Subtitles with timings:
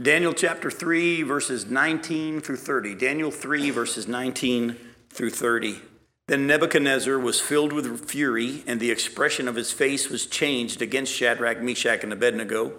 [0.00, 2.94] Daniel chapter 3, verses 19 through 30.
[2.94, 4.76] Daniel 3, verses 19
[5.10, 5.80] through 30.
[6.28, 11.12] Then Nebuchadnezzar was filled with fury, and the expression of his face was changed against
[11.12, 12.74] Shadrach, Meshach, and Abednego.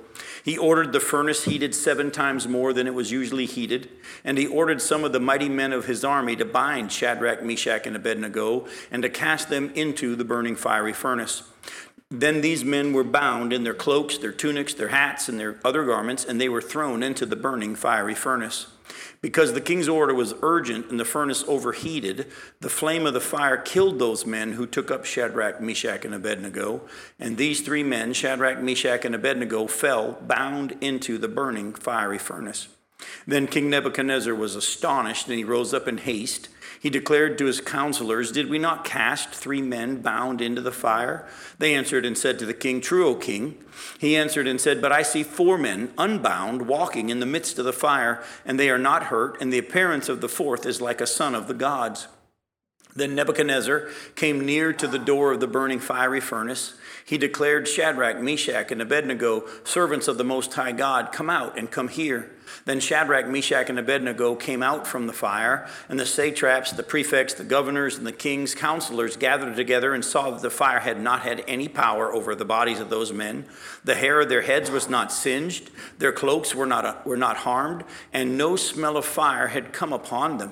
[0.45, 3.89] He ordered the furnace heated seven times more than it was usually heated,
[4.23, 7.85] and he ordered some of the mighty men of his army to bind Shadrach, Meshach,
[7.85, 11.48] and Abednego, and to cast them into the burning fiery furnace.
[12.11, 15.85] Then these men were bound in their cloaks, their tunics, their hats, and their other
[15.85, 18.65] garments, and they were thrown into the burning fiery furnace.
[19.21, 22.25] Because the king's order was urgent and the furnace overheated,
[22.61, 26.81] the flame of the fire killed those men who took up Shadrach, Meshach, and Abednego.
[27.19, 32.69] And these three men, Shadrach, Meshach, and Abednego, fell bound into the burning fiery furnace.
[33.27, 37.59] Then King Nebuchadnezzar was astonished, and he rose up in haste he declared to his
[37.59, 41.27] counselors, Did we not cast three men bound into the fire?
[41.57, 43.57] They answered and said to the king, True, O king.
[43.99, 47.65] He answered and said, But I see four men unbound walking in the midst of
[47.65, 51.01] the fire, and they are not hurt, and the appearance of the fourth is like
[51.01, 52.07] a son of the gods.
[52.95, 56.73] Then Nebuchadnezzar came near to the door of the burning fiery furnace.
[57.09, 61.71] He declared, Shadrach, Meshach, and Abednego, servants of the Most High God, come out and
[61.71, 62.29] come here.
[62.65, 67.33] Then Shadrach, Meshach, and Abednego came out from the fire, and the satraps, the prefects,
[67.33, 71.21] the governors, and the king's counselors gathered together and saw that the fire had not
[71.21, 73.45] had any power over the bodies of those men.
[73.83, 77.85] The hair of their heads was not singed, their cloaks were not, were not harmed,
[78.13, 80.51] and no smell of fire had come upon them.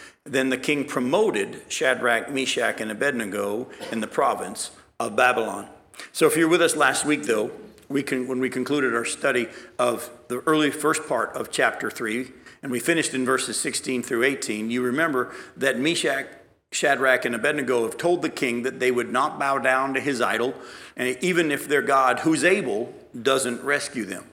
[0.23, 5.67] Then the king promoted Shadrach, Meshach, and Abednego in the province of Babylon.
[6.11, 7.51] So if you're with us last week, though,
[7.89, 12.31] we can, when we concluded our study of the early first part of chapter 3,
[12.63, 16.27] and we finished in verses 16 through 18, you remember that Meshach,
[16.71, 20.21] Shadrach, and Abednego have told the king that they would not bow down to his
[20.21, 20.53] idol,
[20.95, 24.25] and even if their God, who's able, doesn't rescue them.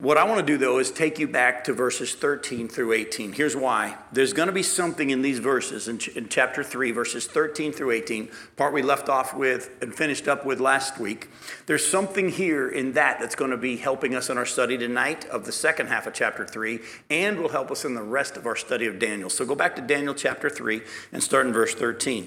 [0.00, 3.34] What I want to do, though, is take you back to verses 13 through 18.
[3.34, 3.98] Here's why.
[4.12, 7.70] There's going to be something in these verses, in, ch- in, chapter 3, verses 13
[7.70, 11.28] through 18, part we left off with and finished up with last week.
[11.66, 15.26] There's something here in that that's going to be helping us in our study tonight
[15.26, 16.78] of the second half of chapter 3
[17.10, 19.28] and will help us in the rest of our study of Daniel.
[19.28, 20.80] So go back to Daniel chapter 3
[21.12, 22.26] and start in verse 13.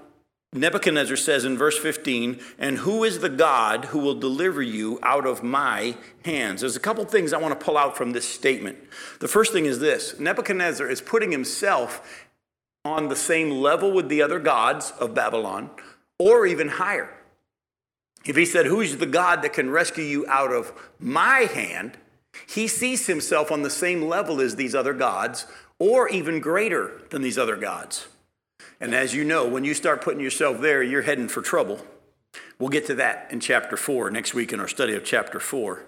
[0.53, 5.25] Nebuchadnezzar says in verse 15, And who is the God who will deliver you out
[5.25, 5.95] of my
[6.25, 6.59] hands?
[6.59, 8.77] There's a couple things I want to pull out from this statement.
[9.21, 12.27] The first thing is this Nebuchadnezzar is putting himself
[12.83, 15.69] on the same level with the other gods of Babylon,
[16.19, 17.09] or even higher.
[18.25, 21.97] If he said, Who's the God that can rescue you out of my hand?
[22.47, 25.47] He sees himself on the same level as these other gods,
[25.79, 28.07] or even greater than these other gods.
[28.81, 31.85] And as you know, when you start putting yourself there, you're heading for trouble.
[32.57, 35.83] We'll get to that in chapter 4 next week in our study of chapter 4.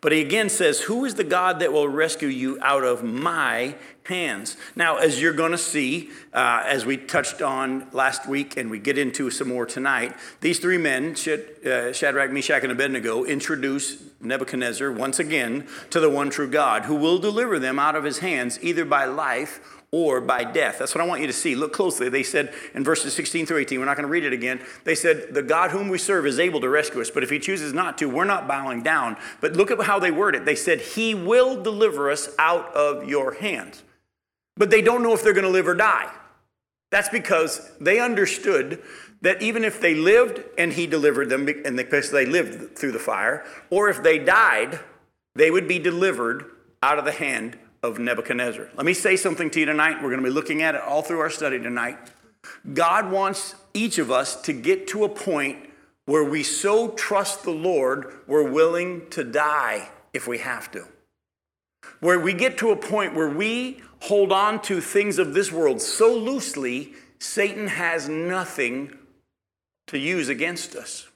[0.00, 3.76] But he again says, Who is the God that will rescue you out of my
[4.04, 4.56] hands?
[4.76, 8.78] Now, as you're going to see, uh, as we touched on last week and we
[8.78, 14.92] get into some more tonight, these three men, uh, Shadrach, Meshach, and Abednego, introduce Nebuchadnezzar
[14.92, 18.58] once again to the one true God who will deliver them out of his hands
[18.62, 20.78] either by life or by death.
[20.78, 21.54] That's what I want you to see.
[21.54, 22.08] Look closely.
[22.08, 24.60] They said in verses 16 through 18, we're not going to read it again.
[24.84, 27.38] They said, The God whom we serve is able to rescue us, but if he
[27.38, 29.16] chooses not to, we're not bowing down.
[29.40, 30.44] But look at how they word it.
[30.44, 33.82] They said, He will deliver us out of your hands.
[34.56, 36.10] but they don't know if they're going to live or die.
[36.90, 38.82] That's because they understood
[39.22, 42.98] that even if they lived and he delivered them, and because they lived through the
[42.98, 44.80] fire, or if they died,
[45.34, 46.50] they would be delivered
[46.82, 48.68] out of the hand of Nebuchadnezzar.
[48.76, 50.02] Let me say something to you tonight.
[50.02, 51.98] We're going to be looking at it all through our study tonight.
[52.72, 55.70] God wants each of us to get to a point
[56.06, 60.86] where we so trust the Lord, we're willing to die if we have to.
[62.00, 65.82] Where we get to a point where we hold on to things of this world
[65.82, 68.96] so loosely, Satan has nothing
[69.88, 71.08] to use against us.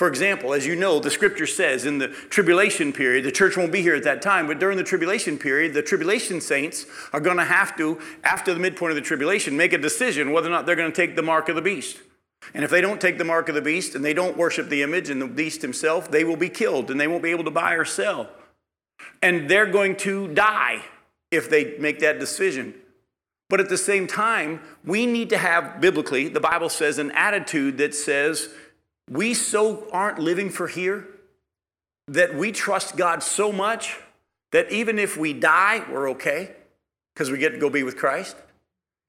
[0.00, 3.70] For example, as you know, the scripture says in the tribulation period, the church won't
[3.70, 7.36] be here at that time, but during the tribulation period, the tribulation saints are going
[7.36, 10.64] to have to, after the midpoint of the tribulation, make a decision whether or not
[10.64, 11.98] they're going to take the mark of the beast.
[12.54, 14.80] And if they don't take the mark of the beast and they don't worship the
[14.80, 17.50] image and the beast himself, they will be killed and they won't be able to
[17.50, 18.30] buy or sell.
[19.20, 20.82] And they're going to die
[21.30, 22.72] if they make that decision.
[23.50, 27.76] But at the same time, we need to have biblically, the Bible says, an attitude
[27.76, 28.48] that says,
[29.10, 31.06] we so aren't living for here
[32.06, 33.98] that we trust God so much
[34.52, 36.52] that even if we die, we're okay
[37.14, 38.36] because we get to go be with Christ.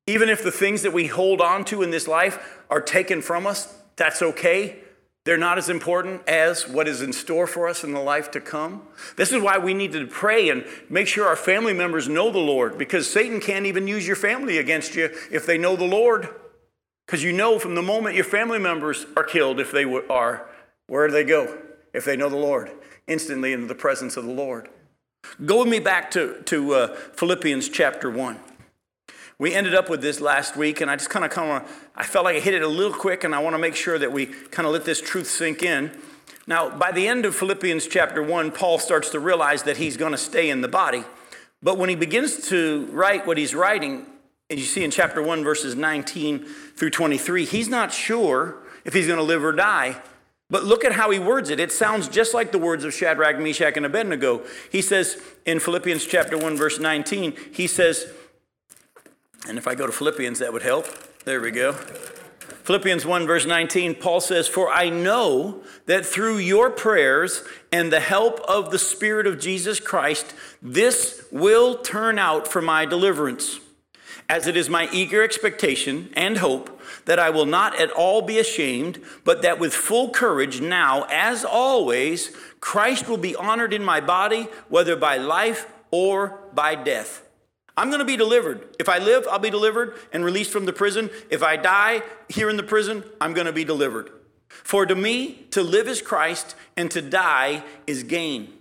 [0.07, 3.45] Even if the things that we hold on to in this life are taken from
[3.45, 4.79] us, that's okay.
[5.23, 8.41] They're not as important as what is in store for us in the life to
[8.41, 8.81] come.
[9.17, 12.39] This is why we need to pray and make sure our family members know the
[12.39, 16.29] Lord because Satan can't even use your family against you if they know the Lord.
[17.11, 20.47] Because you know from the moment your family members are killed, if they are,
[20.87, 21.57] where do they go?
[21.93, 22.71] If they know the Lord,
[23.05, 24.69] instantly into the presence of the Lord.
[25.45, 28.39] Go with me back to, to uh, Philippians chapter 1.
[29.39, 32.05] We ended up with this last week, and I just kind of kind of I
[32.05, 34.13] felt like I hit it a little quick, and I want to make sure that
[34.13, 35.91] we kind of let this truth sink in.
[36.47, 40.13] Now, by the end of Philippians chapter 1, Paul starts to realize that he's going
[40.13, 41.03] to stay in the body.
[41.61, 44.05] But when he begins to write what he's writing,
[44.51, 46.45] and you see in chapter 1, verses 19
[46.81, 50.01] through 23, he's not sure if he's going to live or die.
[50.49, 51.59] But look at how he words it.
[51.59, 54.41] It sounds just like the words of Shadrach, Meshach, and Abednego.
[54.71, 58.11] He says in Philippians chapter 1, verse 19, he says,
[59.47, 60.87] and if I go to Philippians, that would help.
[61.23, 61.73] There we go.
[61.73, 67.99] Philippians 1, verse 19, Paul says, For I know that through your prayers and the
[67.99, 70.33] help of the Spirit of Jesus Christ,
[70.63, 73.59] this will turn out for my deliverance
[74.31, 78.39] as it is my eager expectation and hope that I will not at all be
[78.39, 83.99] ashamed, but that with full courage now, as always, Christ will be honored in my
[83.99, 87.27] body, whether by life or by death.
[87.75, 88.73] I'm going to be delivered.
[88.79, 91.09] If I live, I'll be delivered and released from the prison.
[91.29, 94.11] If I die here in the prison, I'm going to be delivered.
[94.47, 98.53] For to me, to live is Christ, and to die is gain.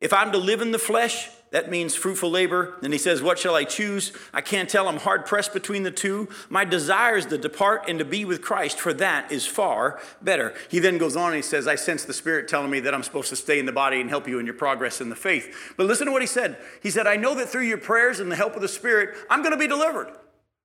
[0.00, 2.76] If I'm to live in the flesh, that means fruitful labor.
[2.80, 4.12] Then he says, What shall I choose?
[4.32, 4.86] I can't tell.
[4.86, 6.28] I'm hard pressed between the two.
[6.48, 10.54] My desire is to depart and to be with Christ, for that is far better.
[10.68, 13.02] He then goes on and he says, I sense the Spirit telling me that I'm
[13.02, 15.74] supposed to stay in the body and help you in your progress in the faith.
[15.76, 16.56] But listen to what he said.
[16.82, 19.42] He said, I know that through your prayers and the help of the Spirit, I'm
[19.42, 20.12] going to be delivered,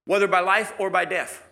[0.05, 1.44] whether by life or by death.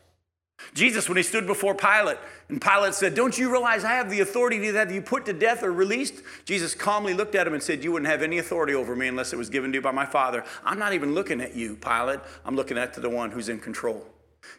[0.74, 2.18] Jesus, when he stood before Pilate,
[2.50, 5.33] and Pilate said, Don't you realize I have the authority to have you put to
[5.33, 6.21] death or released?
[6.45, 9.33] Jesus calmly looked at him and said, You wouldn't have any authority over me unless
[9.33, 10.44] it was given to you by my Father.
[10.63, 12.19] I'm not even looking at you, Pilate.
[12.45, 14.06] I'm looking at the one who's in control.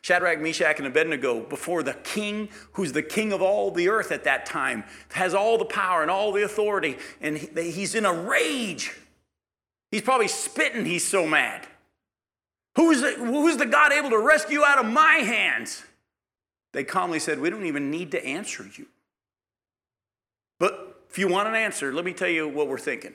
[0.03, 4.25] Shadrach, Meshach, and Abednego, before the king, who's the king of all the earth at
[4.25, 8.95] that time, has all the power and all the authority, and he's in a rage.
[9.91, 11.67] He's probably spitting, he's so mad.
[12.77, 15.85] Who's the, who's the God able to rescue out of my hands?
[16.75, 18.87] They calmly said, We don't even need to answer you.
[20.59, 23.15] But if you want an answer, let me tell you what we're thinking.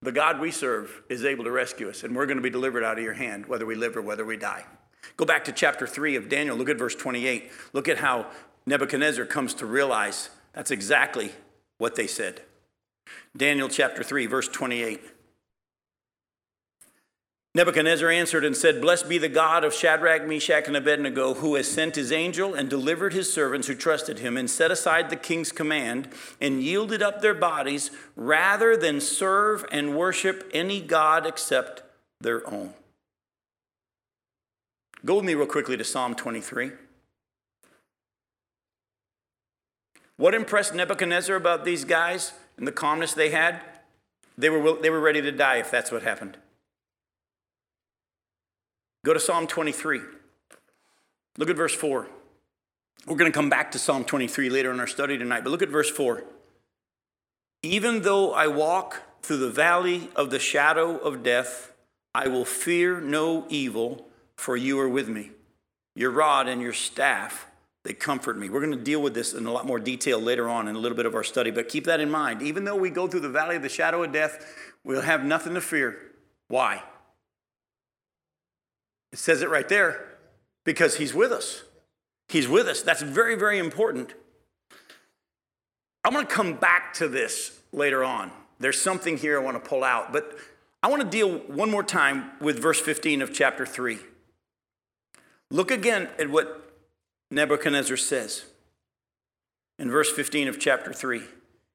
[0.00, 2.82] The God we serve is able to rescue us, and we're going to be delivered
[2.82, 4.64] out of your hand, whether we live or whether we die.
[5.16, 6.56] Go back to chapter 3 of Daniel.
[6.56, 7.52] Look at verse 28.
[7.72, 8.26] Look at how
[8.66, 11.32] Nebuchadnezzar comes to realize that's exactly
[11.78, 12.42] what they said.
[13.36, 15.00] Daniel chapter 3, verse 28.
[17.54, 21.68] Nebuchadnezzar answered and said, Blessed be the God of Shadrach, Meshach, and Abednego, who has
[21.68, 25.52] sent his angel and delivered his servants who trusted him, and set aside the king's
[25.52, 26.08] command,
[26.40, 31.82] and yielded up their bodies, rather than serve and worship any God except
[32.22, 32.72] their own.
[35.04, 36.72] Go with me real quickly to Psalm 23.
[40.16, 43.60] What impressed Nebuchadnezzar about these guys and the calmness they had?
[44.38, 46.38] They were, they were ready to die if that's what happened.
[49.04, 50.00] Go to Psalm 23.
[51.36, 52.06] Look at verse 4.
[53.06, 55.62] We're going to come back to Psalm 23 later in our study tonight, but look
[55.62, 56.22] at verse 4.
[57.64, 61.72] Even though I walk through the valley of the shadow of death,
[62.14, 64.06] I will fear no evil,
[64.36, 65.30] for you are with me.
[65.96, 67.46] Your rod and your staff,
[67.82, 68.50] they comfort me.
[68.50, 70.78] We're going to deal with this in a lot more detail later on in a
[70.78, 72.40] little bit of our study, but keep that in mind.
[72.40, 74.46] Even though we go through the valley of the shadow of death,
[74.84, 75.98] we'll have nothing to fear.
[76.46, 76.82] Why?
[79.12, 80.16] It says it right there
[80.64, 81.62] because he's with us.
[82.28, 82.82] He's with us.
[82.82, 84.14] That's very, very important.
[86.04, 88.30] I'm going to come back to this later on.
[88.58, 90.36] There's something here I want to pull out, but
[90.82, 93.98] I want to deal one more time with verse 15 of chapter 3.
[95.50, 96.72] Look again at what
[97.30, 98.44] Nebuchadnezzar says
[99.78, 101.18] in verse 15 of chapter 3.
[101.18, 101.26] And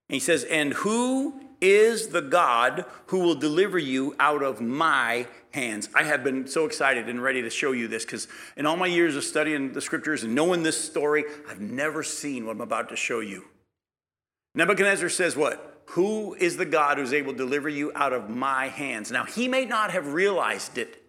[0.10, 5.90] he says, And who is the God who will deliver you out of my hands?
[5.94, 8.88] I have been so excited and ready to show you this because in all my
[8.88, 12.90] years of studying the scriptures and knowing this story, I've never seen what I'm about
[12.90, 13.46] to show you.
[14.56, 15.74] Nebuchadnezzar says, What?
[15.92, 19.12] Who is the God who's able to deliver you out of my hands?
[19.12, 21.02] Now, he may not have realized it.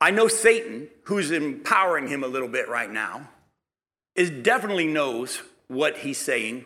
[0.00, 3.28] I know Satan, who's empowering him a little bit right now,
[4.14, 6.64] is definitely knows what he's saying.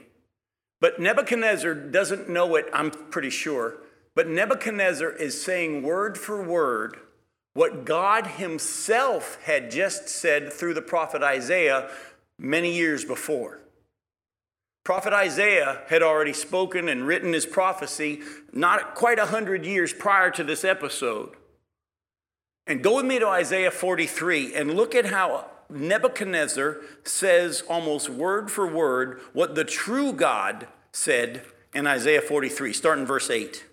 [0.83, 3.77] But Nebuchadnezzar doesn't know it, I'm pretty sure.
[4.17, 6.97] But Nebuchadnezzar is saying word for word
[7.55, 11.89] what God himself had just said through the prophet Isaiah
[12.37, 13.61] many years before.
[14.83, 18.21] Prophet Isaiah had already spoken and written his prophecy
[18.53, 21.37] not quite a hundred years prior to this episode.
[22.67, 28.51] And go with me to Isaiah 43 and look at how Nebuchadnezzar says almost word
[28.51, 33.65] for word what the true God said in Isaiah 43, starting verse 8.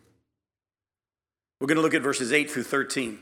[1.59, 3.19] We're going to look at verses 8 through 13.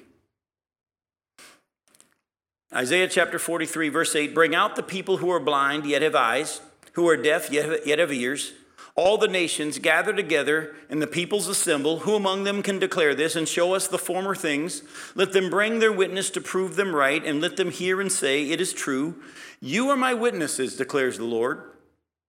[2.73, 6.61] Isaiah chapter 43, verse 8 Bring out the people who are blind, yet have eyes
[6.93, 8.53] who are deaf yet, yet have ears.
[8.97, 11.99] All the nations gather together, and the peoples assemble.
[11.99, 14.81] Who among them can declare this and show us the former things?
[15.13, 18.49] Let them bring their witness to prove them right, and let them hear and say,
[18.49, 19.21] It is true.
[19.61, 21.61] You are my witnesses, declares the Lord,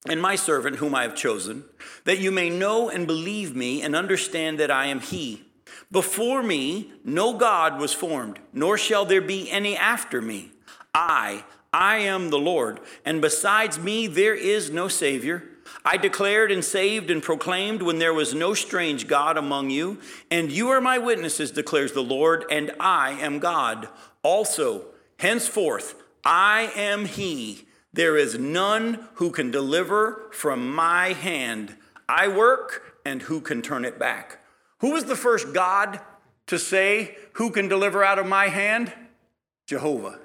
[0.06, 1.64] and my servant whom I have chosen,
[2.04, 5.44] that you may know and believe me and understand that I am He.
[5.90, 10.50] Before me, no God was formed, nor shall there be any after me.
[10.92, 15.44] I, I am the Lord, and besides me there is no Savior.
[15.90, 19.98] I declared and saved and proclaimed when there was no strange God among you,
[20.30, 23.88] and you are my witnesses, declares the Lord, and I am God.
[24.22, 24.84] Also,
[25.18, 27.66] henceforth, I am He.
[27.90, 31.74] There is none who can deliver from my hand.
[32.06, 34.44] I work, and who can turn it back?
[34.80, 36.00] Who was the first God
[36.48, 38.92] to say, Who can deliver out of my hand?
[39.66, 40.18] Jehovah.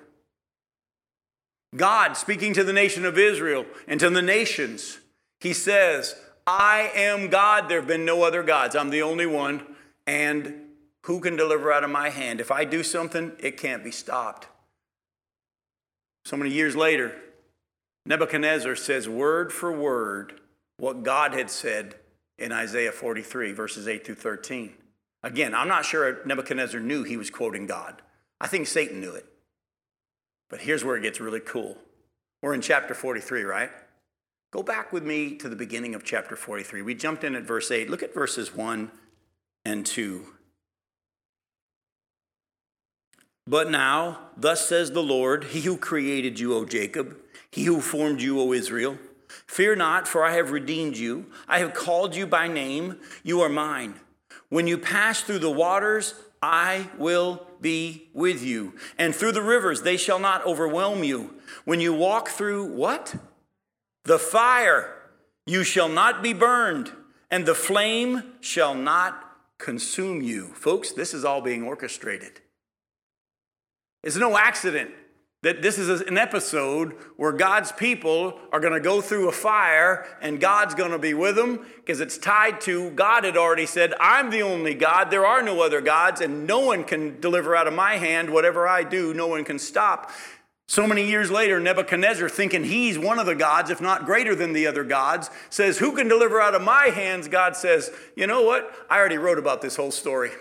[1.73, 4.99] God speaking to the nation of Israel and to the nations,
[5.43, 6.15] he says,
[6.47, 7.67] I am God.
[7.67, 8.77] There have been no other gods.
[8.77, 9.75] I'm the only one.
[10.07, 10.69] And
[11.01, 12.39] who can deliver out of my hand?
[12.39, 14.47] If I do something, it can't be stopped.
[16.23, 17.13] So many years later,
[18.05, 20.39] Nebuchadnezzar says word for word
[20.77, 21.95] what God had said
[22.37, 24.73] in Isaiah 43, verses 8 through 13.
[25.23, 28.01] Again, I'm not sure Nebuchadnezzar knew he was quoting God.
[28.39, 29.25] I think Satan knew it.
[30.49, 31.77] But here's where it gets really cool.
[32.41, 33.71] We're in chapter 43, right?
[34.53, 36.83] Go back with me to the beginning of chapter 43.
[36.83, 37.89] We jumped in at verse 8.
[37.89, 38.91] Look at verses 1
[39.65, 40.27] and 2.
[43.47, 47.17] But now, thus says the Lord, He who created you, O Jacob,
[47.49, 48.99] He who formed you, O Israel,
[49.47, 51.31] fear not, for I have redeemed you.
[51.47, 52.99] I have called you by name.
[53.23, 53.95] You are mine.
[54.49, 58.75] When you pass through the waters, I will be with you.
[58.99, 61.41] And through the rivers, they shall not overwhelm you.
[61.65, 63.15] When you walk through what?
[64.05, 64.95] The fire,
[65.45, 66.91] you shall not be burned,
[67.31, 69.23] and the flame shall not
[69.57, 70.47] consume you.
[70.55, 72.41] Folks, this is all being orchestrated.
[74.03, 74.91] It's no accident
[75.43, 80.05] that this is an episode where God's people are going to go through a fire
[80.21, 83.93] and God's going to be with them because it's tied to God had already said,
[83.99, 85.11] I'm the only God.
[85.11, 88.29] There are no other gods, and no one can deliver out of my hand.
[88.29, 90.11] Whatever I do, no one can stop.
[90.73, 94.53] So many years later, Nebuchadnezzar, thinking he's one of the gods, if not greater than
[94.53, 97.27] the other gods, says, Who can deliver out of my hands?
[97.27, 98.73] God says, You know what?
[98.89, 100.31] I already wrote about this whole story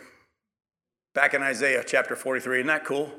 [1.14, 2.60] back in Isaiah chapter 43.
[2.60, 3.12] Isn't that cool?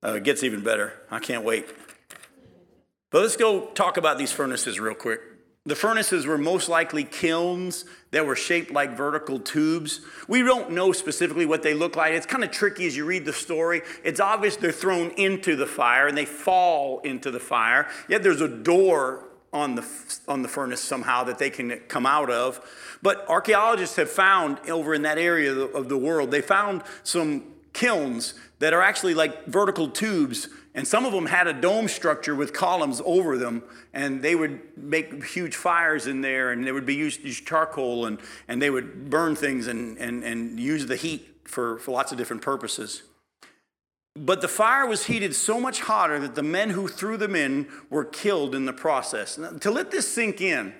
[0.00, 0.92] Uh, it gets even better.
[1.10, 1.68] I can't wait.
[3.10, 5.20] But let's go talk about these furnaces real quick.
[5.66, 10.00] The furnaces were most likely kilns that were shaped like vertical tubes.
[10.26, 12.14] We don't know specifically what they look like.
[12.14, 13.82] It's kind of tricky as you read the story.
[14.02, 17.88] It's obvious they're thrown into the fire and they fall into the fire.
[18.08, 19.86] Yet there's a door on the,
[20.26, 22.60] on the furnace somehow that they can come out of.
[23.02, 28.34] But archaeologists have found over in that area of the world, they found some kilns
[28.60, 30.48] that are actually like vertical tubes,
[30.80, 34.62] and some of them had a dome structure with columns over them, and they would
[34.78, 38.18] make huge fires in there, and they would be used, used charcoal, and,
[38.48, 42.16] and they would burn things and, and, and use the heat for, for lots of
[42.16, 43.02] different purposes.
[44.16, 47.68] But the fire was heated so much hotter that the men who threw them in
[47.90, 49.36] were killed in the process.
[49.36, 50.72] Now, to let this sink in,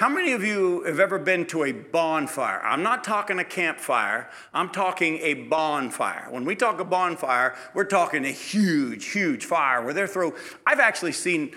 [0.00, 2.62] how many of you have ever been to a bonfire?
[2.64, 6.26] I'm not talking a campfire, I'm talking a bonfire.
[6.30, 10.34] When we talk a bonfire, we're talking a huge, huge fire where they're throw.
[10.66, 11.54] I've actually seen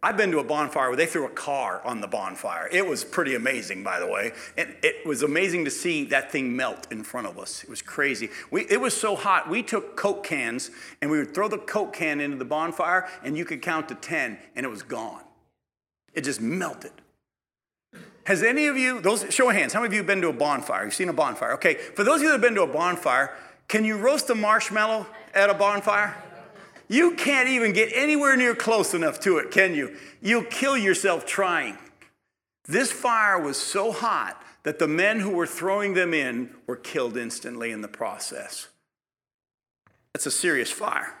[0.00, 2.68] I've been to a bonfire where they threw a car on the bonfire.
[2.70, 4.30] It was pretty amazing, by the way.
[4.56, 7.64] And it was amazing to see that thing melt in front of us.
[7.64, 8.28] It was crazy.
[8.52, 10.70] We, it was so hot, we took Coke cans
[11.00, 13.96] and we would throw the Coke can into the bonfire, and you could count to
[13.96, 15.22] 10, and it was gone.
[16.14, 16.92] It just melted.
[18.24, 20.28] Has any of you, those, show of hands, how many of you have been to
[20.28, 20.84] a bonfire?
[20.84, 21.52] You've seen a bonfire.
[21.54, 23.36] Okay, for those of you that have been to a bonfire,
[23.68, 26.16] can you roast a marshmallow at a bonfire?
[26.88, 29.96] You can't even get anywhere near close enough to it, can you?
[30.20, 31.78] You'll kill yourself trying.
[32.66, 37.16] This fire was so hot that the men who were throwing them in were killed
[37.16, 38.68] instantly in the process.
[40.12, 41.14] That's a serious fire.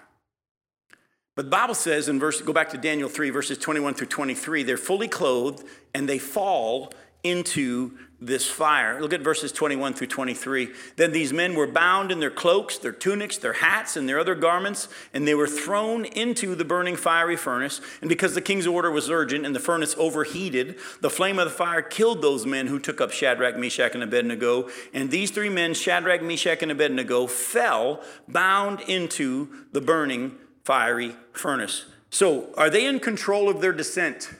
[1.34, 4.62] But the Bible says in verse, go back to Daniel 3, verses 21 through 23,
[4.64, 9.00] they're fully clothed and they fall into this fire.
[9.00, 10.68] Look at verses 21 through 23.
[10.96, 14.34] Then these men were bound in their cloaks, their tunics, their hats, and their other
[14.34, 17.80] garments, and they were thrown into the burning fiery furnace.
[18.00, 21.54] And because the king's order was urgent and the furnace overheated, the flame of the
[21.54, 24.68] fire killed those men who took up Shadrach, Meshach, and Abednego.
[24.92, 31.86] And these three men, Shadrach, Meshach, and Abednego, fell bound into the burning fiery furnace.
[32.10, 34.30] So, are they in control of their descent?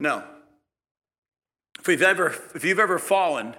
[0.00, 0.24] No.
[1.78, 3.54] If you've ever, if you've ever fallen,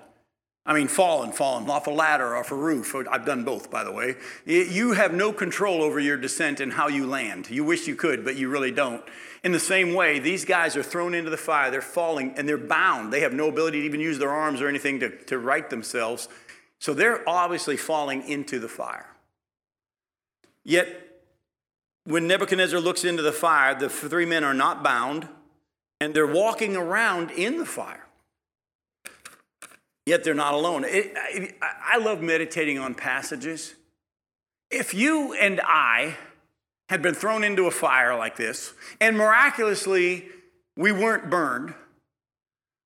[0.66, 2.94] I mean, fallen, fallen off a ladder, off a roof.
[3.10, 4.16] I've done both, by the way.
[4.46, 7.50] You have no control over your descent and how you land.
[7.50, 9.02] You wish you could, but you really don't.
[9.46, 11.72] In the same way, these guys are thrown into the fire.
[11.72, 13.14] They're falling and they're bound.
[13.14, 16.28] They have no ability to even use their arms or anything to, to right themselves.
[16.80, 19.16] So they're obviously falling into the fire.
[20.66, 21.07] Yet,
[22.08, 25.28] when Nebuchadnezzar looks into the fire, the three men are not bound
[26.00, 28.08] and they're walking around in the fire
[30.08, 30.86] yet they're not alone.
[30.88, 31.14] It,
[31.62, 33.76] I love meditating on passages.
[34.72, 36.16] If you and I
[36.88, 40.30] had been thrown into a fire like this, and miraculously
[40.78, 41.74] we weren't burned,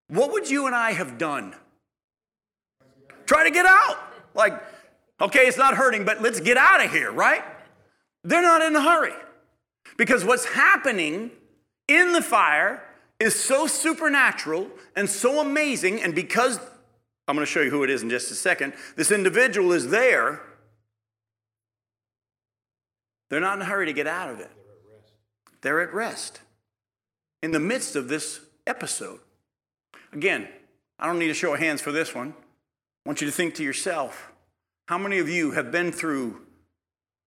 [0.07, 1.55] what would you and I have done?
[3.27, 3.99] Try to get out.
[4.33, 4.59] Like,
[5.21, 7.43] okay, it's not hurting, but let's get out of here, right?
[8.23, 9.13] They're not in a hurry.
[9.97, 11.31] Because what's happening
[11.87, 12.83] in the fire
[13.19, 16.59] is so supernatural and so amazing, and because
[17.27, 18.73] I'm going to show you who it is in just a second.
[18.95, 20.41] This individual is there.
[23.29, 24.51] They're not in a hurry to get out of it.
[25.61, 26.41] They're at rest
[27.41, 29.19] in the midst of this episode.
[30.11, 30.47] Again,
[30.99, 32.33] I don't need a show of hands for this one.
[33.05, 34.31] I want you to think to yourself
[34.87, 36.41] how many of you have been through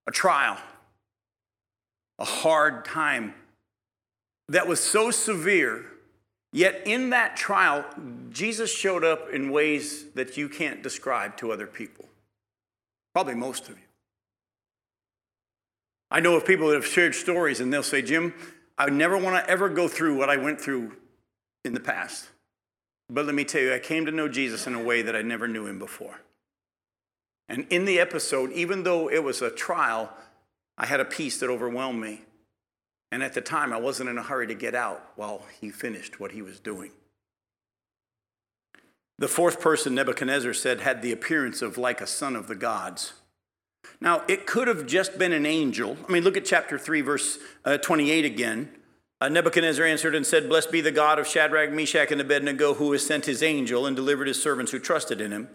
[0.06, 0.58] a trial,
[2.18, 3.34] a hard time
[4.48, 5.86] that was so severe
[6.54, 7.84] Yet in that trial,
[8.30, 12.04] Jesus showed up in ways that you can't describe to other people.
[13.12, 13.84] Probably most of you.
[16.12, 18.32] I know of people that have shared stories and they'll say, Jim,
[18.78, 20.92] I never want to ever go through what I went through
[21.64, 22.28] in the past.
[23.10, 25.22] But let me tell you, I came to know Jesus in a way that I
[25.22, 26.20] never knew him before.
[27.48, 30.12] And in the episode, even though it was a trial,
[30.76, 32.22] I had a peace that overwhelmed me.
[33.12, 36.18] And at the time, I wasn't in a hurry to get out while he finished
[36.18, 36.90] what he was doing.
[39.18, 43.12] The fourth person, Nebuchadnezzar said, had the appearance of like a son of the gods.
[44.00, 45.96] Now, it could have just been an angel.
[46.08, 48.70] I mean, look at chapter 3, verse uh, 28 again.
[49.20, 52.90] Uh, Nebuchadnezzar answered and said, Blessed be the God of Shadrach, Meshach, and Abednego, who
[52.90, 55.48] has sent his angel and delivered his servants who trusted in him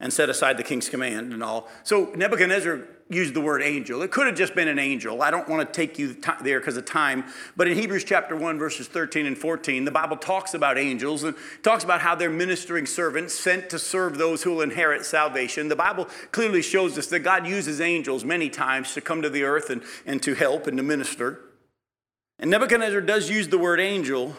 [0.00, 1.68] and set aside the king's command and all.
[1.84, 4.02] So Nebuchadnezzar used the word angel.
[4.02, 5.22] It could have just been an angel.
[5.22, 7.24] I don't want to take you there because of time.
[7.56, 11.36] But in Hebrews chapter 1, verses 13 and 14, the Bible talks about angels and
[11.62, 15.68] talks about how they're ministering servants sent to serve those who will inherit salvation.
[15.68, 19.44] The Bible clearly shows us that God uses angels many times to come to the
[19.44, 21.40] earth and, and to help and to minister.
[22.38, 24.34] And Nebuchadnezzar does use the word angel,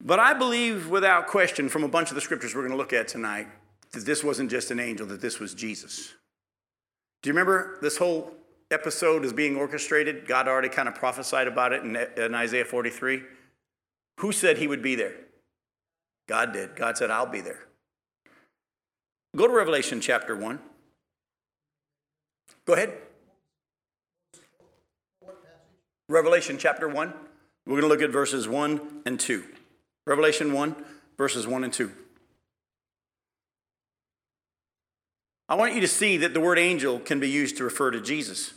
[0.00, 2.92] but I believe without question from a bunch of the scriptures we're going to look
[2.92, 3.48] at tonight
[3.94, 6.12] that this wasn't just an angel, that this was Jesus.
[7.22, 8.34] Do you remember this whole
[8.70, 10.26] episode is being orchestrated?
[10.26, 13.22] God already kind of prophesied about it in, in Isaiah 43.
[14.20, 15.14] Who said he would be there?
[16.28, 16.76] God did.
[16.76, 17.66] God said, I'll be there.
[19.36, 20.58] Go to Revelation chapter 1.
[22.66, 22.92] Go ahead.
[26.08, 27.12] Revelation chapter 1.
[27.66, 29.42] We're going to look at verses 1 and 2.
[30.06, 30.76] Revelation 1,
[31.16, 31.90] verses 1 and 2.
[35.48, 38.00] I want you to see that the word angel can be used to refer to
[38.00, 38.54] Jesus.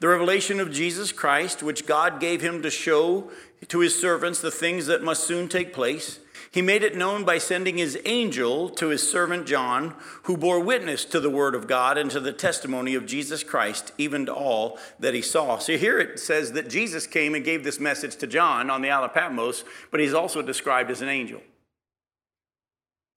[0.00, 3.30] The revelation of Jesus Christ, which God gave him to show
[3.68, 7.38] to his servants the things that must soon take place, he made it known by
[7.38, 11.98] sending his angel to his servant John, who bore witness to the word of God
[11.98, 15.58] and to the testimony of Jesus Christ, even to all that he saw.
[15.58, 18.90] So here it says that Jesus came and gave this message to John on the
[18.90, 21.42] Isle of Patmos, but he's also described as an angel.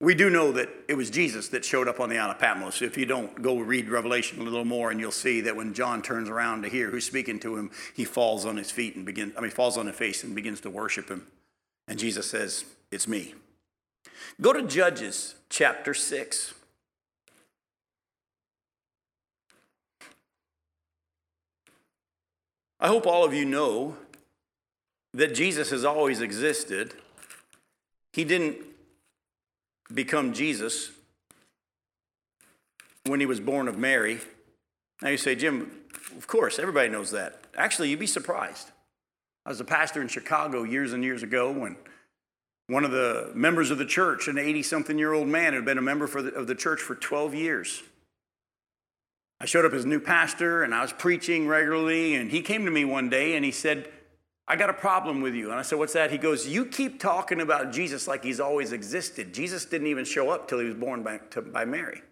[0.02, 2.82] We do know that it was Jesus that showed up on the Isle of Patmos.
[2.82, 6.02] If you don't, go read Revelation a little more, and you'll see that when John
[6.02, 9.32] turns around to hear who's speaking to him, he falls on his feet and begins,
[9.38, 11.28] I mean, falls on his face and begins to worship him.
[11.86, 13.34] And Jesus says, It's me.
[14.40, 16.52] Go to Judges chapter 6.
[22.80, 23.96] I hope all of you know
[25.14, 26.94] that Jesus has always existed.
[28.12, 28.71] He didn't
[29.94, 30.90] become Jesus
[33.06, 34.20] when he was born of Mary.
[35.00, 35.70] Now you say, Jim,
[36.16, 37.44] of course, everybody knows that.
[37.56, 38.70] Actually, you'd be surprised.
[39.44, 41.76] I was a pastor in Chicago years and years ago when
[42.68, 45.78] one of the members of the church, an 80 something year old man, had been
[45.78, 47.82] a member the, of the church for 12 years.
[49.40, 52.64] I showed up as a new pastor and I was preaching regularly, and he came
[52.64, 53.88] to me one day and he said,
[54.48, 55.50] I got a problem with you.
[55.50, 56.10] And I said, What's that?
[56.10, 59.32] He goes, You keep talking about Jesus like he's always existed.
[59.32, 62.02] Jesus didn't even show up till he was born by, to, by Mary.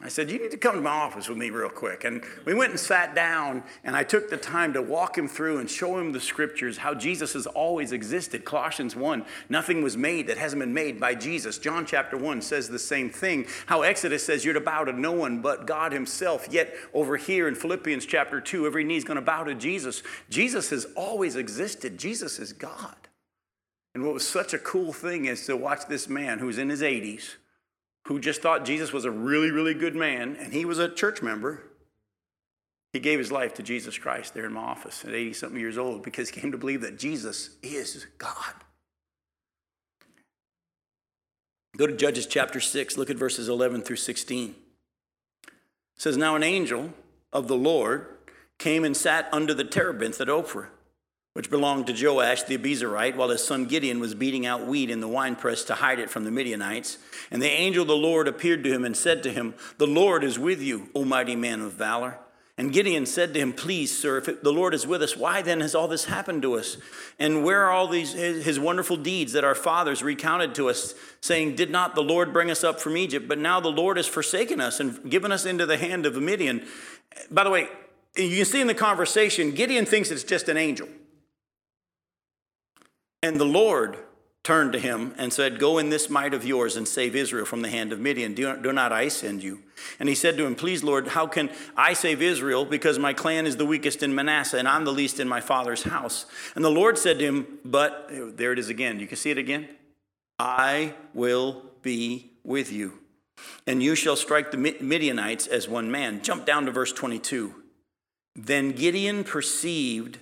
[0.00, 2.02] I said, You need to come to my office with me real quick.
[2.02, 5.58] And we went and sat down, and I took the time to walk him through
[5.58, 8.44] and show him the scriptures, how Jesus has always existed.
[8.44, 11.58] Colossians 1, nothing was made that hasn't been made by Jesus.
[11.58, 13.46] John chapter 1 says the same thing.
[13.66, 16.48] How Exodus says you're to bow to no one but God himself.
[16.50, 20.02] Yet over here in Philippians chapter 2, every knee's going to bow to Jesus.
[20.28, 22.96] Jesus has always existed, Jesus is God.
[23.94, 26.82] And what was such a cool thing is to watch this man who's in his
[26.82, 27.36] 80s
[28.06, 31.22] who just thought Jesus was a really, really good man, and he was a church
[31.22, 31.62] member.
[32.92, 35.78] He gave his life to Jesus Christ there in my office at 80 something years
[35.78, 38.54] old because he came to believe that Jesus is God.
[41.76, 44.50] Go to Judges chapter 6, look at verses 11 through 16.
[44.50, 45.52] It
[45.96, 46.92] says, Now an angel
[47.32, 48.06] of the Lord
[48.58, 50.68] came and sat under the terebinth at Ophrah
[51.34, 55.00] which belonged to Joash the Abiezrite, while his son Gideon was beating out wheat in
[55.00, 56.98] the winepress to hide it from the Midianites.
[57.30, 60.22] And the angel of the Lord appeared to him and said to him, The Lord
[60.22, 62.20] is with you, O mighty man of valor.
[62.56, 65.60] And Gideon said to him, Please, sir, if the Lord is with us, why then
[65.60, 66.76] has all this happened to us?
[67.18, 71.56] And where are all these his wonderful deeds that our fathers recounted to us, saying,
[71.56, 73.26] Did not the Lord bring us up from Egypt?
[73.26, 76.64] But now the Lord has forsaken us and given us into the hand of Midian.
[77.28, 77.68] By the way,
[78.16, 80.86] you can see in the conversation, Gideon thinks it's just an angel.
[83.24, 83.96] And the Lord
[84.42, 87.62] turned to him and said, Go in this might of yours and save Israel from
[87.62, 88.34] the hand of Midian.
[88.34, 89.62] Do, not I send you?
[89.98, 92.66] And he said to him, Please, Lord, how can I save Israel?
[92.66, 95.84] Because my clan is the weakest in Manasseh, and I'm the least in my father's
[95.84, 96.26] house.
[96.54, 99.00] And the Lord said to him, But, there it is again.
[99.00, 99.70] You can see it again.
[100.38, 102.98] I will be with you,
[103.66, 106.22] and you shall strike the Midianites as one man.
[106.22, 107.54] Jump down to verse 22.
[108.36, 110.18] Then Gideon perceived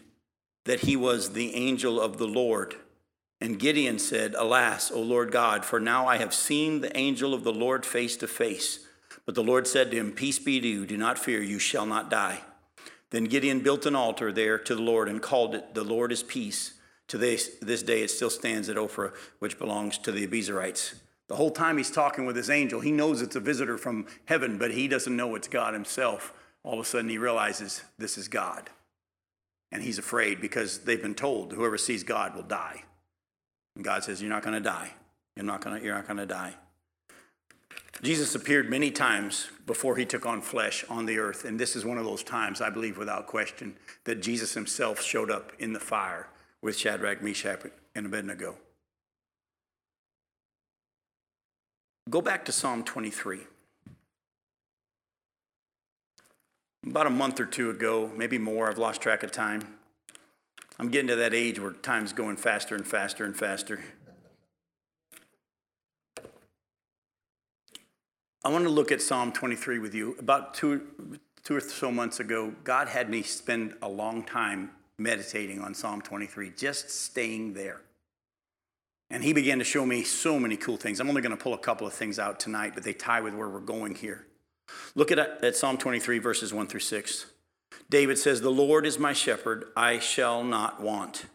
[0.66, 2.76] that he was the angel of the Lord
[3.42, 7.42] and Gideon said, Alas, O Lord God, for now I have seen the angel of
[7.42, 8.86] the Lord face to face.
[9.26, 11.84] But the Lord said to him, Peace be to you, do not fear, you shall
[11.84, 12.42] not die.
[13.10, 16.22] Then Gideon built an altar there to the Lord and called it, The Lord is
[16.22, 16.74] Peace.
[17.08, 20.94] To this, this day it still stands at Ophrah, which belongs to the Abiezrites.
[21.26, 24.56] The whole time he's talking with his angel, he knows it's a visitor from heaven,
[24.56, 26.32] but he doesn't know it's God himself.
[26.62, 28.70] All of a sudden he realizes this is God.
[29.72, 32.84] And he's afraid because they've been told whoever sees God will die.
[33.76, 34.92] And God says, You're not going to die.
[35.36, 36.54] You're not going to, you're not going to die.
[38.02, 41.44] Jesus appeared many times before he took on flesh on the earth.
[41.44, 45.30] And this is one of those times, I believe without question, that Jesus himself showed
[45.30, 46.28] up in the fire
[46.62, 47.60] with Shadrach, Meshach,
[47.94, 48.56] and Abednego.
[52.10, 53.40] Go back to Psalm 23.
[56.84, 59.62] About a month or two ago, maybe more, I've lost track of time.
[60.78, 63.80] I'm getting to that age where time's going faster and faster and faster.
[68.44, 70.16] I want to look at Psalm 23 with you.
[70.18, 70.82] About two,
[71.44, 76.02] two or so months ago, God had me spend a long time meditating on Psalm
[76.02, 77.82] 23, just staying there.
[79.10, 80.98] And he began to show me so many cool things.
[80.98, 83.34] I'm only going to pull a couple of things out tonight, but they tie with
[83.34, 84.26] where we're going here.
[84.94, 87.26] Look at, at Psalm 23, verses 1 through 6.
[87.92, 91.26] David says, The Lord is my shepherd, I shall not want.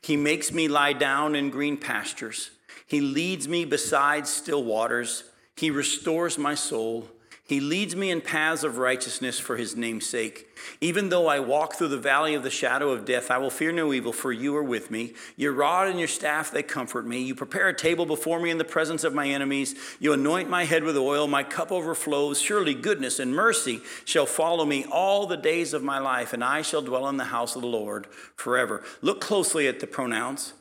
[0.00, 2.50] He makes me lie down in green pastures.
[2.86, 5.24] He leads me beside still waters.
[5.54, 7.10] He restores my soul.
[7.48, 10.50] He leads me in paths of righteousness for his name's sake.
[10.82, 13.72] Even though I walk through the valley of the shadow of death, I will fear
[13.72, 15.14] no evil, for you are with me.
[15.34, 17.22] Your rod and your staff, they comfort me.
[17.22, 19.74] You prepare a table before me in the presence of my enemies.
[19.98, 21.26] You anoint my head with oil.
[21.26, 22.38] My cup overflows.
[22.38, 26.60] Surely goodness and mercy shall follow me all the days of my life, and I
[26.60, 28.84] shall dwell in the house of the Lord forever.
[29.00, 30.52] Look closely at the pronouns.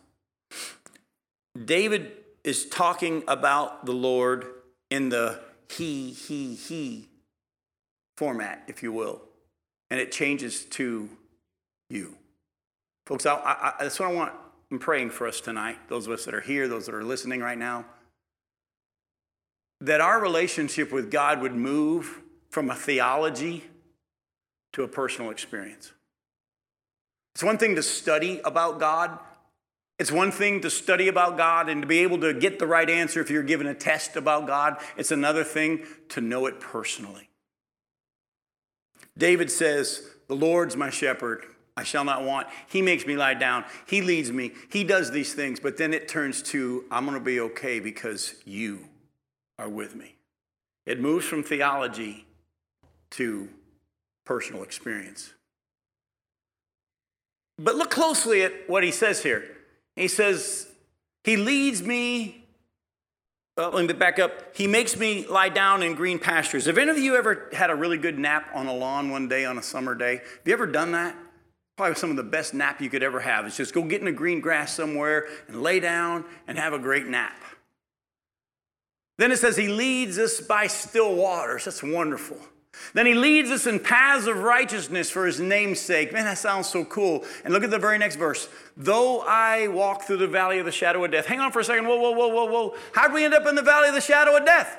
[1.66, 2.14] David
[2.46, 4.46] is talking about the Lord
[4.90, 7.08] in the he, he, he
[8.16, 9.22] format, if you will.
[9.90, 11.10] And it changes to
[11.90, 12.16] you.
[13.06, 14.34] Folks, I, I, that's what I want.
[14.70, 17.40] I'm praying for us tonight, those of us that are here, those that are listening
[17.40, 17.86] right now,
[19.80, 23.64] that our relationship with God would move from a theology
[24.74, 25.94] to a personal experience.
[27.34, 29.20] It's one thing to study about God,
[30.00, 32.90] it's one thing to study about God and to be able to get the right
[32.90, 34.78] answer if you're given a test about God.
[34.96, 37.30] It's another thing to know it personally.
[39.18, 41.46] David says, The Lord's my shepherd.
[41.76, 42.48] I shall not want.
[42.68, 43.64] He makes me lie down.
[43.88, 44.54] He leads me.
[44.70, 45.60] He does these things.
[45.60, 48.88] But then it turns to, I'm going to be okay because you
[49.60, 50.16] are with me.
[50.86, 52.26] It moves from theology
[53.12, 53.50] to
[54.26, 55.34] personal experience.
[57.60, 59.57] But look closely at what he says here.
[59.98, 60.68] He says,
[61.24, 62.46] He leads me.
[63.58, 64.56] Well, let me back up.
[64.56, 66.68] He makes me lie down in green pastures.
[66.68, 69.46] Have any of you ever had a really good nap on a lawn one day
[69.46, 70.18] on a summer day?
[70.18, 71.18] Have you ever done that?
[71.76, 73.48] Probably some of the best nap you could ever have.
[73.48, 76.80] It's just go get in the green grass somewhere and lay down and have a
[76.80, 77.36] great nap.
[79.18, 81.66] Then it says he leads us by still waters.
[81.66, 82.38] That's wonderful.
[82.94, 86.14] Then he leads us in paths of righteousness for his name's sake.
[86.14, 87.26] Man, that sounds so cool.
[87.44, 88.50] And look at the very next verse.
[88.76, 91.26] Though I walk through the valley of the shadow of death.
[91.26, 91.88] Hang on for a second.
[91.88, 92.76] Whoa, whoa, whoa, whoa, whoa.
[92.94, 94.78] How'd we end up in the valley of the shadow of death?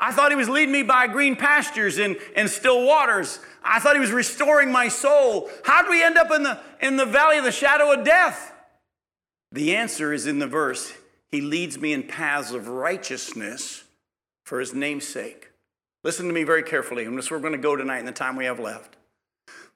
[0.00, 3.40] I thought he was leading me by green pastures and, and still waters.
[3.64, 5.50] I thought he was restoring my soul.
[5.64, 8.54] How'd we end up in the, in the valley of the shadow of death?
[9.50, 10.92] The answer is in the verse.
[11.30, 13.84] He leads me in paths of righteousness
[14.44, 15.47] for his name's sake.
[16.04, 18.06] Listen to me very carefully, and this is where we're going to go tonight in
[18.06, 18.96] the time we have left.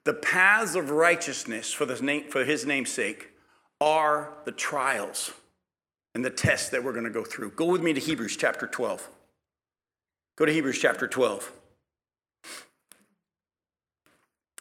[0.05, 3.31] The paths of righteousness for, name, for his name's sake
[3.81, 5.33] are the trials
[6.15, 7.51] and the tests that we're going to go through.
[7.53, 9.09] Go with me to Hebrews chapter 12.
[10.37, 11.51] Go to Hebrews chapter 12.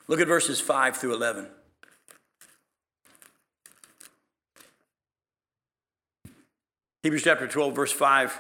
[0.08, 1.48] Look at verses 5 through 11.
[7.04, 8.40] Hebrews chapter 12, verse 5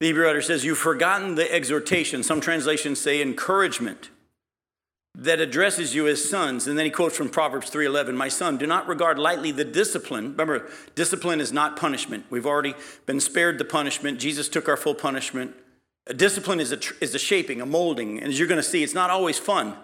[0.00, 4.10] the Hebrew writer says, You've forgotten the exhortation, some translations say encouragement,
[5.14, 6.66] that addresses you as sons.
[6.66, 10.32] And then he quotes from Proverbs 3:11, My son, do not regard lightly the discipline.
[10.32, 12.26] Remember, discipline is not punishment.
[12.28, 12.74] We've already
[13.06, 14.20] been spared the punishment.
[14.20, 15.54] Jesus took our full punishment.
[16.06, 18.18] A discipline is a, is a shaping, a molding.
[18.18, 19.74] And as you're going to see, it's not always fun.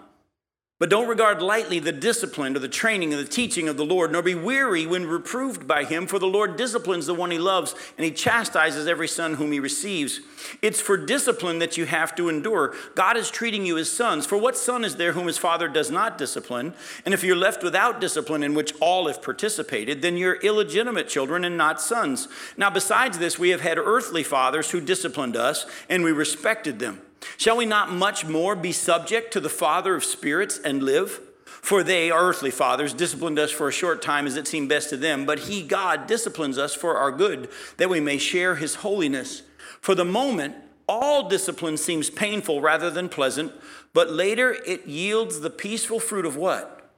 [0.82, 4.10] But don't regard lightly the discipline or the training and the teaching of the Lord,
[4.10, 7.76] nor be weary when reproved by him, for the Lord disciplines the one he loves,
[7.96, 10.18] and he chastises every son whom he receives.
[10.60, 12.74] It's for discipline that you have to endure.
[12.96, 14.26] God is treating you as sons.
[14.26, 16.74] For what son is there whom his father does not discipline?
[17.04, 21.44] And if you're left without discipline, in which all have participated, then you're illegitimate children
[21.44, 22.26] and not sons.
[22.56, 27.02] Now, besides this, we have had earthly fathers who disciplined us, and we respected them.
[27.36, 31.20] Shall we not much more be subject to the Father of spirits and live?
[31.44, 34.90] For they, our earthly fathers, disciplined us for a short time as it seemed best
[34.90, 38.76] to them, but He, God, disciplines us for our good, that we may share His
[38.76, 39.42] holiness.
[39.80, 40.56] For the moment,
[40.88, 43.52] all discipline seems painful rather than pleasant,
[43.92, 46.90] but later it yields the peaceful fruit of what?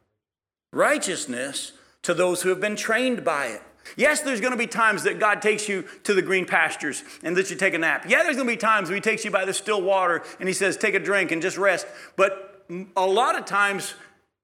[0.73, 3.63] Righteousness to those who have been trained by it.
[3.97, 7.37] Yes, there's going to be times that God takes you to the green pastures and
[7.37, 8.07] lets you take a nap.
[8.09, 10.49] Yeah, there's going to be times when He takes you by the still water and
[10.49, 11.87] He says, take a drink and just rest.
[12.17, 12.65] But
[12.97, 13.95] a lot of times,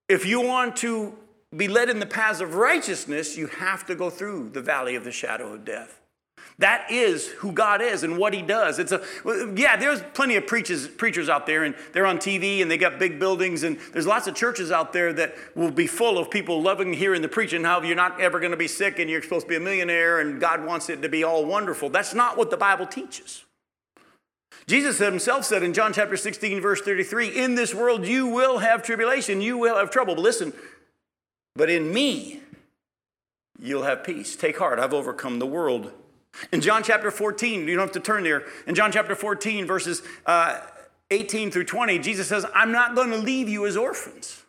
[0.08, 1.14] if you want to
[1.56, 5.04] be led in the paths of righteousness, you have to go through the valley of
[5.04, 5.99] the shadow of death.
[6.60, 8.78] That is who God is and what He does.
[8.78, 9.02] It's a
[9.56, 9.76] yeah.
[9.76, 13.18] There's plenty of preachers preachers out there, and they're on TV, and they got big
[13.18, 16.92] buildings, and there's lots of churches out there that will be full of people loving
[16.92, 17.64] hearing the preaching.
[17.64, 20.20] How you're not ever going to be sick, and you're supposed to be a millionaire,
[20.20, 21.88] and God wants it to be all wonderful.
[21.88, 23.46] That's not what the Bible teaches.
[24.66, 28.82] Jesus himself said in John chapter 16, verse 33, In this world you will have
[28.82, 30.14] tribulation, you will have trouble.
[30.14, 30.52] But listen,
[31.56, 32.40] but in me
[33.58, 34.36] you'll have peace.
[34.36, 35.92] Take heart, I've overcome the world.
[36.52, 38.44] In John chapter 14, you don't have to turn there.
[38.66, 40.60] In John chapter 14, verses uh,
[41.10, 44.42] 18 through 20, Jesus says, I'm not going to leave you as orphans.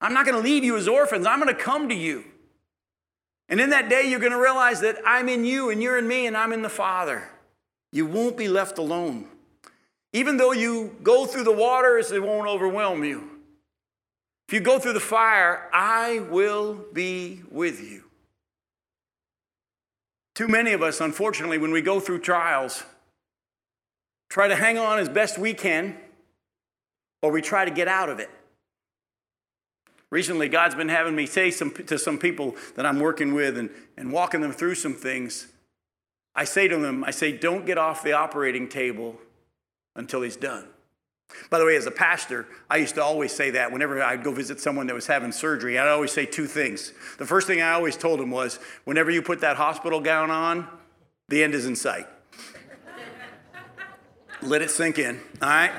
[0.00, 1.26] I'm not going to leave you as orphans.
[1.26, 2.24] I'm going to come to you.
[3.48, 6.06] And in that day, you're going to realize that I'm in you and you're in
[6.06, 7.28] me and I'm in the Father.
[7.92, 9.26] You won't be left alone.
[10.12, 13.30] Even though you go through the waters, it won't overwhelm you.
[14.48, 18.05] If you go through the fire, I will be with you.
[20.36, 22.84] Too many of us, unfortunately, when we go through trials,
[24.28, 25.96] try to hang on as best we can,
[27.22, 28.28] or we try to get out of it.
[30.10, 33.70] Recently, God's been having me say some, to some people that I'm working with and,
[33.96, 35.46] and walking them through some things.
[36.34, 39.16] I say to them, I say, don't get off the operating table
[39.94, 40.68] until he's done.
[41.50, 44.32] By the way, as a pastor, I used to always say that whenever I'd go
[44.32, 46.92] visit someone that was having surgery, I'd always say two things.
[47.18, 50.68] The first thing I always told them was whenever you put that hospital gown on,
[51.28, 52.06] the end is in sight.
[54.42, 55.72] Let it sink in, all right?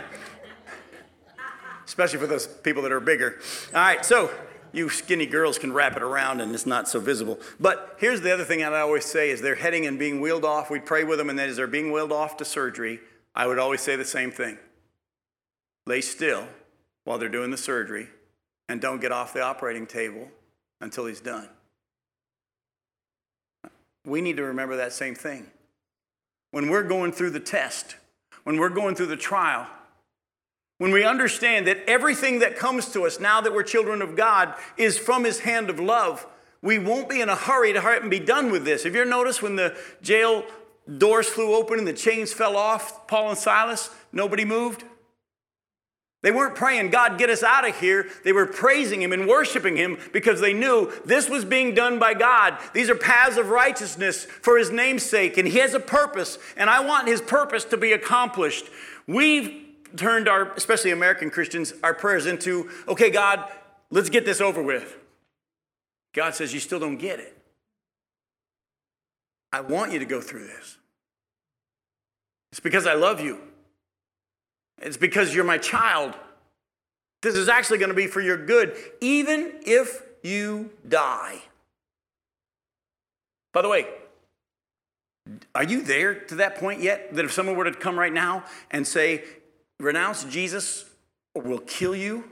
[1.86, 3.39] Especially for those people that are bigger.
[3.73, 4.31] All right, so
[4.73, 7.39] you skinny girls can wrap it around and it's not so visible.
[7.60, 10.69] But here's the other thing I always say is they're heading and being wheeled off.
[10.69, 12.99] We'd pray with them, and then as they're being wheeled off to surgery,
[13.33, 14.57] I would always say the same thing
[15.88, 16.45] lay still
[17.06, 18.10] while they're doing the surgery
[18.69, 20.28] and don't get off the operating table
[20.82, 21.47] until he's done.
[24.06, 25.47] We need to remember that same thing.
[26.52, 27.95] When we're going through the test,
[28.43, 29.67] when we're going through the trial,
[30.78, 34.54] when we understand that everything that comes to us now that we're children of God
[34.78, 36.28] is from his hand of love,
[36.62, 38.84] we won't be in a hurry to hurry and be done with this.
[38.84, 40.45] Have you ever noticed when the jail
[40.97, 44.84] doors flew open and the chains fell off, Paul and Silas, nobody moved.
[46.28, 48.10] They weren't praying, God, get us out of here.
[48.26, 52.16] They were praising Him and worshiping Him because they knew this was being done by
[52.16, 52.58] God.
[52.74, 56.70] These are paths of righteousness for His name's sake, and He has a purpose, and
[56.70, 58.66] I want His purpose to be accomplished.
[59.08, 63.50] We've turned our, especially American Christians, our prayers into, okay, God,
[63.90, 64.98] let's get this over with.
[66.12, 67.42] God says, You still don't get it.
[69.54, 70.78] I want you to go through this.
[72.52, 73.46] It's because I love you.
[74.82, 76.13] It's because you're my child.
[77.22, 81.42] This is actually going to be for your good, even if you die.
[83.54, 83.88] By the way,
[85.56, 87.13] are you there to that point yet?
[87.16, 89.24] That if someone were to come right now and say,
[89.80, 90.86] renounce Jesus
[91.34, 92.32] or we'll kill you,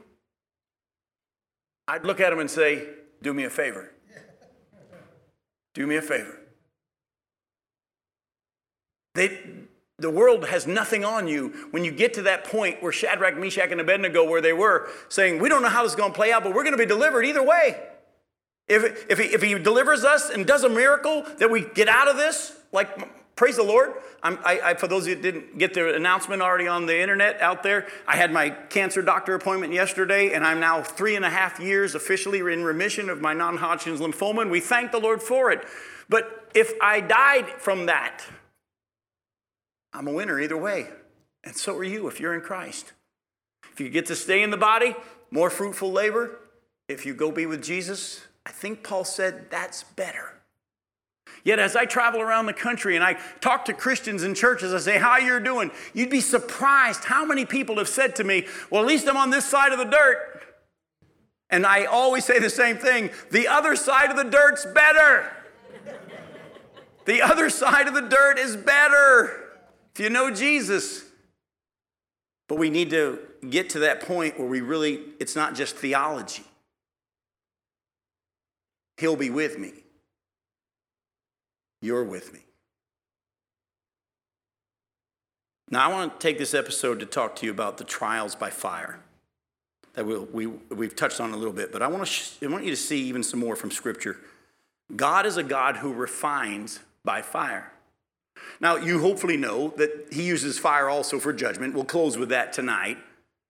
[1.87, 2.87] I'd look at him and say,
[3.21, 3.91] do me a favor.
[5.73, 6.39] Do me a favor.
[9.13, 9.39] They,
[9.97, 13.71] the world has nothing on you when you get to that point where Shadrach, Meshach,
[13.71, 16.33] and Abednego, where they were, saying, We don't know how this is going to play
[16.33, 17.81] out, but we're going to be delivered either way.
[18.67, 22.07] If, if, he, if he delivers us and does a miracle that we get out
[22.07, 23.93] of this, like, praise the Lord.
[24.23, 27.87] I, I, for those that didn't get the announcement already on the internet out there,
[28.07, 31.93] I had my cancer doctor appointment yesterday, and I'm now three and a half years
[31.93, 35.63] officially in remission of my non Hodgkin's lymphoma, and we thank the Lord for it.
[36.09, 38.25] But if I died from that,
[39.95, 40.87] I'm a winner either way.
[41.45, 42.91] And so are you if you're in Christ.
[43.71, 44.93] If you get to stay in the body,
[45.31, 46.37] more fruitful labor.
[46.89, 50.33] If you go be with Jesus, I think Paul said that's better.
[51.43, 54.79] Yet as I travel around the country and I talk to Christians in churches, I
[54.79, 55.71] say, How you're doing?
[55.93, 59.29] You'd be surprised how many people have said to me, Well, at least I'm on
[59.29, 60.43] this side of the dirt.
[61.49, 65.31] And I always say the same thing the other side of the dirt's better.
[67.05, 69.44] the other side of the dirt is better
[69.95, 71.05] if you know Jesus.
[72.47, 76.43] But we need to get to that point where we really, it's not just theology.
[78.97, 79.73] He'll be with me.
[81.81, 82.41] You're with me.
[85.71, 88.51] Now, I want to take this episode to talk to you about the trials by
[88.51, 88.99] fire
[89.93, 92.47] that we'll, we, we've touched on a little bit, but I want, to sh- I
[92.47, 94.17] want you to see even some more from Scripture.
[94.95, 97.71] God is a God who refines by fire.
[98.61, 101.73] Now, you hopefully know that he uses fire also for judgment.
[101.73, 102.97] We'll close with that tonight.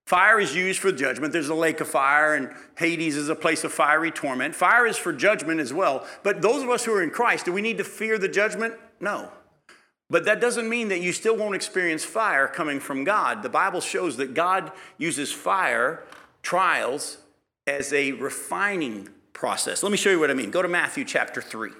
[0.06, 1.32] Fire is used for judgment.
[1.32, 4.54] There's a lake of fire, and Hades is a place of fiery torment.
[4.54, 6.06] Fire is for judgment as well.
[6.22, 8.74] But those of us who are in Christ, do we need to fear the judgment?
[9.00, 9.32] No.
[10.08, 13.42] But that doesn't mean that you still won't experience fire coming from God.
[13.42, 16.04] The Bible shows that God uses fire,
[16.42, 17.18] trials,
[17.66, 19.82] as a refining process.
[19.82, 20.52] Let me show you what I mean.
[20.52, 21.72] Go to Matthew chapter 3.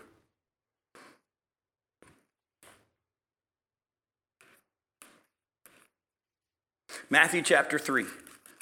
[7.08, 8.04] Matthew chapter 3.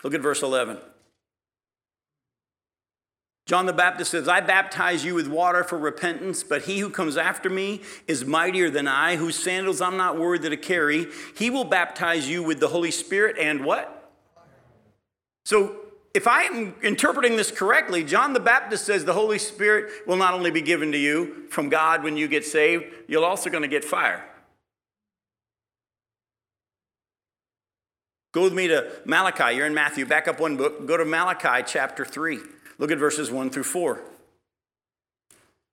[0.03, 0.79] Look at verse 11.
[3.47, 7.19] John the Baptist says, I baptize you with water for repentance, but he who comes
[7.19, 11.09] after me is mightier than I, whose sandals I'm not worthy to carry.
[11.37, 14.13] He will baptize you with the Holy Spirit and what?
[15.45, 15.77] So,
[16.15, 20.33] if I am interpreting this correctly, John the Baptist says the Holy Spirit will not
[20.33, 23.69] only be given to you from God when you get saved, you're also going to
[23.69, 24.25] get fire.
[28.35, 29.57] Go with me to Malachi.
[29.57, 30.05] You're in Matthew.
[30.05, 30.87] Back up one book.
[30.87, 32.41] Go to Malachi chapter 3.
[32.79, 34.03] Look at verses 1 through 4.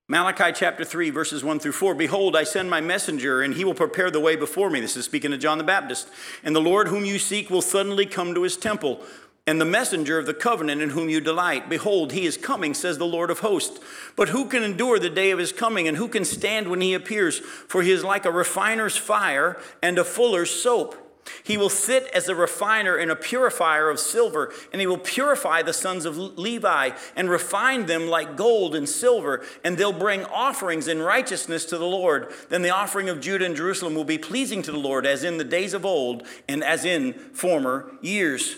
[0.08, 1.96] Malachi chapter 3, verses 1 through 4.
[1.96, 4.80] Behold, I send my messenger, and he will prepare the way before me.
[4.80, 6.08] This is speaking to John the Baptist.
[6.44, 9.02] And the Lord whom you seek will suddenly come to his temple,
[9.48, 11.68] and the messenger of the covenant in whom you delight.
[11.68, 13.80] Behold, he is coming, says the Lord of hosts.
[14.16, 16.94] But who can endure the day of his coming, and who can stand when he
[16.94, 17.40] appears?
[17.40, 21.11] For he is like a refiner's fire and a fuller's soap.
[21.44, 25.62] He will sit as a refiner and a purifier of silver, and he will purify
[25.62, 30.88] the sons of Levi and refine them like gold and silver, and they'll bring offerings
[30.88, 32.34] in righteousness to the Lord.
[32.50, 35.38] Then the offering of Judah and Jerusalem will be pleasing to the Lord, as in
[35.38, 38.56] the days of old and as in former years.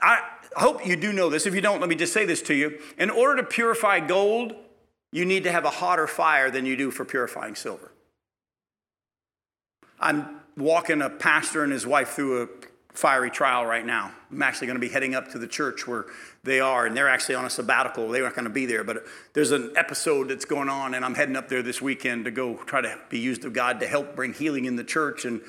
[0.00, 0.20] I
[0.56, 1.46] hope you do know this.
[1.46, 2.78] If you don't, let me just say this to you.
[2.98, 4.54] In order to purify gold,
[5.12, 7.92] you need to have a hotter fire than you do for purifying silver.
[9.98, 12.48] I'm walking a pastor and his wife through a
[12.96, 14.10] fiery trial right now.
[14.30, 16.06] I'm actually going to be heading up to the church where
[16.44, 18.08] they are, and they're actually on a sabbatical.
[18.08, 19.04] They aren't going to be there, but
[19.34, 22.54] there's an episode that's going on, and I'm heading up there this weekend to go
[22.64, 25.24] try to be used of God to help bring healing in the church.
[25.24, 25.42] And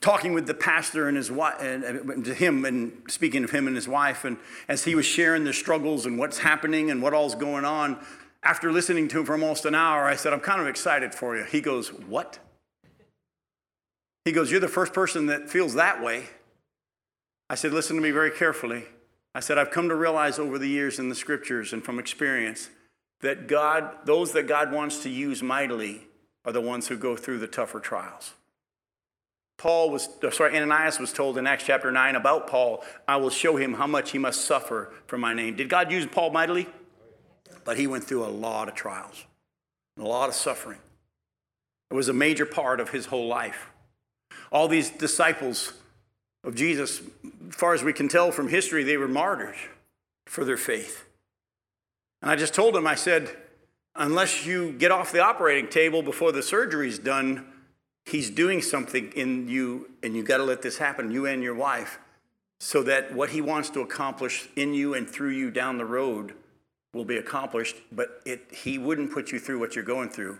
[0.00, 3.76] talking with the pastor and his wife, and to him, and speaking of him and
[3.76, 4.36] his wife, and
[4.68, 7.98] as he was sharing the struggles and what's happening and what all's going on,
[8.42, 11.36] after listening to him for almost an hour, I said, I'm kind of excited for
[11.36, 11.44] you.
[11.44, 12.38] He goes, What?
[14.26, 16.24] He goes, You're the first person that feels that way.
[17.48, 18.84] I said, Listen to me very carefully.
[19.36, 22.68] I said, I've come to realize over the years in the scriptures and from experience
[23.20, 26.08] that God, those that God wants to use mightily,
[26.44, 28.32] are the ones who go through the tougher trials.
[29.58, 33.30] Paul was, uh, sorry, Ananias was told in Acts chapter 9 about Paul, I will
[33.30, 35.54] show him how much he must suffer for my name.
[35.54, 36.66] Did God use Paul mightily?
[37.64, 39.24] But he went through a lot of trials,
[39.96, 40.78] a lot of suffering.
[41.92, 43.70] It was a major part of his whole life.
[44.50, 45.72] All these disciples
[46.44, 47.02] of Jesus,
[47.48, 49.56] as far as we can tell from history, they were martyred
[50.26, 51.04] for their faith.
[52.22, 53.36] And I just told him, I said,
[53.94, 57.46] unless you get off the operating table before the surgery's done,
[58.04, 61.54] he's doing something in you, and you got to let this happen, you and your
[61.54, 61.98] wife,
[62.60, 66.34] so that what he wants to accomplish in you and through you down the road
[66.94, 67.76] will be accomplished.
[67.92, 70.38] But it, he wouldn't put you through what you're going through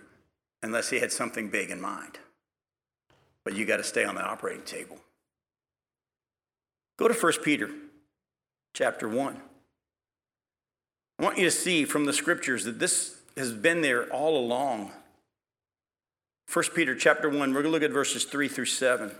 [0.62, 2.18] unless he had something big in mind
[3.46, 4.98] but you got to stay on the operating table.
[6.98, 7.70] Go to 1 Peter
[8.74, 9.40] chapter 1.
[11.20, 14.90] I want you to see from the scriptures that this has been there all along.
[16.52, 19.12] 1 Peter chapter 1, we're going to look at verses 3 through 7.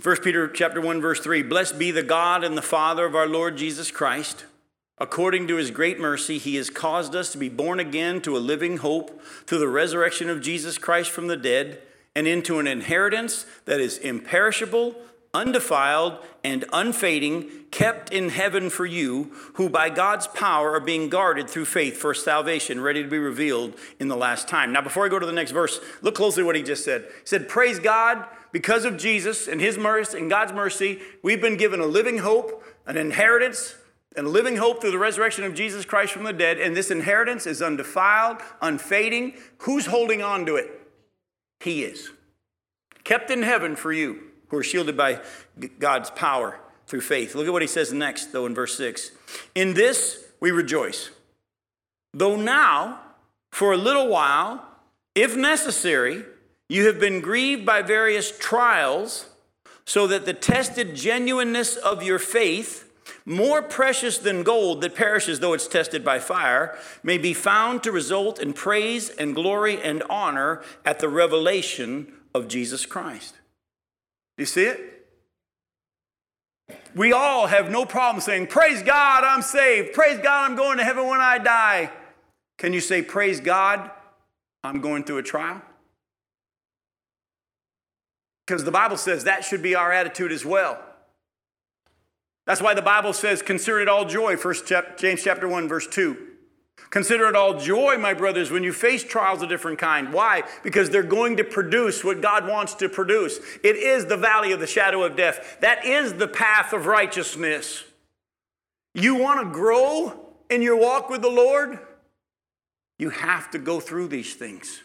[0.00, 3.28] First Peter chapter 1 verse 3 Blessed be the God and the Father of our
[3.28, 4.46] Lord Jesus Christ
[4.98, 8.38] According to his great mercy, he has caused us to be born again to a
[8.38, 11.82] living hope through the resurrection of Jesus Christ from the dead
[12.14, 14.96] and into an inheritance that is imperishable,
[15.34, 21.50] undefiled, and unfading, kept in heaven for you, who by God's power are being guarded
[21.50, 24.72] through faith for salvation, ready to be revealed in the last time.
[24.72, 27.02] Now, before I go to the next verse, look closely at what he just said.
[27.02, 31.58] He said, Praise God, because of Jesus and his mercy and God's mercy, we've been
[31.58, 33.74] given a living hope, an inheritance
[34.16, 36.58] and living hope through the resurrection of Jesus Christ from the dead.
[36.58, 39.34] And this inheritance is undefiled, unfading.
[39.58, 40.70] Who's holding on to it?
[41.60, 42.10] He is.
[43.04, 45.20] Kept in heaven for you who are shielded by
[45.78, 47.34] God's power through faith.
[47.34, 49.10] Look at what he says next, though, in verse 6.
[49.54, 51.10] In this we rejoice.
[52.12, 53.00] Though now,
[53.52, 54.64] for a little while,
[55.14, 56.24] if necessary,
[56.68, 59.26] you have been grieved by various trials,
[59.84, 62.85] so that the tested genuineness of your faith,
[63.24, 67.92] more precious than gold that perishes though it's tested by fire, may be found to
[67.92, 73.34] result in praise and glory and honor at the revelation of Jesus Christ.
[74.36, 74.92] Do you see it?
[76.94, 79.92] We all have no problem saying, Praise God, I'm saved.
[79.92, 81.90] Praise God, I'm going to heaven when I die.
[82.58, 83.90] Can you say, Praise God,
[84.64, 85.62] I'm going through a trial?
[88.46, 90.78] Because the Bible says that should be our attitude as well.
[92.46, 96.16] That's why the Bible says, consider it all joy, First James chapter 1, verse 2.
[96.90, 100.12] Consider it all joy, my brothers, when you face trials of different kind.
[100.12, 100.44] Why?
[100.62, 103.40] Because they're going to produce what God wants to produce.
[103.64, 105.58] It is the valley of the shadow of death.
[105.60, 107.82] That is the path of righteousness.
[108.94, 111.80] You want to grow in your walk with the Lord?
[112.98, 114.82] You have to go through these things.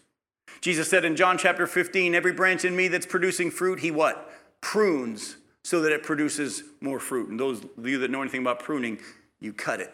[0.59, 4.29] Jesus said in John chapter 15, every branch in me that's producing fruit, he what?
[4.59, 7.29] Prunes so that it produces more fruit.
[7.29, 8.99] And those of you that know anything about pruning,
[9.39, 9.93] you cut it.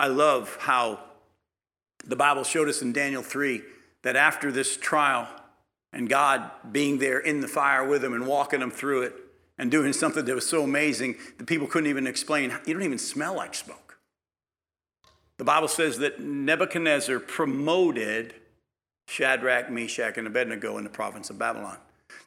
[0.00, 1.00] I love how
[2.04, 3.62] the Bible showed us in Daniel 3
[4.02, 5.28] that after this trial
[5.92, 9.14] and God being there in the fire with them and walking them through it
[9.58, 12.98] and doing something that was so amazing that people couldn't even explain, you don't even
[12.98, 13.98] smell like smoke.
[15.38, 18.34] The Bible says that Nebuchadnezzar promoted
[19.08, 21.76] Shadrach, Meshach, and Abednego in the province of Babylon.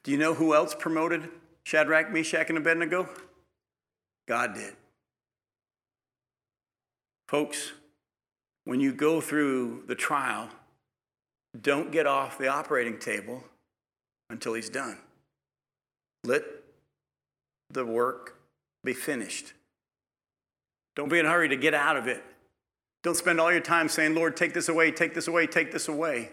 [0.03, 1.29] Do you know who else promoted
[1.63, 3.09] Shadrach, Meshach, and Abednego?
[4.27, 4.73] God did.
[7.27, 7.73] Folks,
[8.65, 10.49] when you go through the trial,
[11.59, 13.43] don't get off the operating table
[14.29, 14.97] until he's done.
[16.23, 16.43] Let
[17.69, 18.37] the work
[18.83, 19.53] be finished.
[20.95, 22.23] Don't be in a hurry to get out of it.
[23.03, 25.87] Don't spend all your time saying, Lord, take this away, take this away, take this
[25.87, 26.31] away.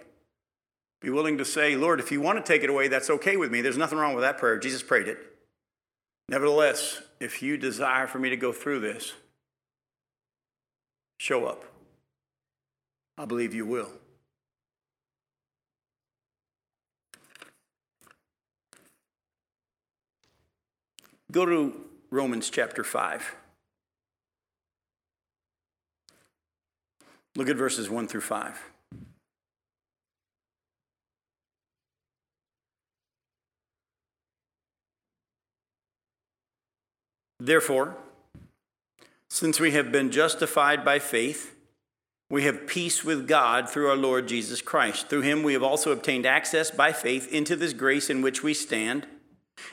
[1.02, 3.50] Be willing to say, Lord, if you want to take it away, that's okay with
[3.50, 3.60] me.
[3.60, 4.56] There's nothing wrong with that prayer.
[4.58, 5.18] Jesus prayed it.
[6.28, 9.12] Nevertheless, if you desire for me to go through this,
[11.18, 11.64] show up.
[13.18, 13.90] I believe you will.
[21.32, 21.74] Go to
[22.10, 23.34] Romans chapter 5.
[27.34, 28.71] Look at verses 1 through 5.
[37.44, 37.96] Therefore,
[39.28, 41.56] since we have been justified by faith,
[42.30, 45.08] we have peace with God through our Lord Jesus Christ.
[45.08, 48.54] Through him we have also obtained access by faith into this grace in which we
[48.54, 49.08] stand,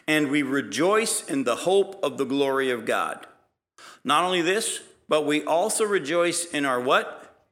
[0.08, 3.28] and we rejoice in the hope of the glory of God.
[4.04, 7.46] Not only this, but we also rejoice in our what?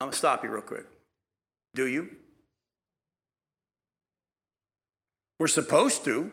[0.00, 0.86] I'm going to stop you real quick.
[1.74, 2.10] Do you?
[5.40, 6.30] We're supposed to.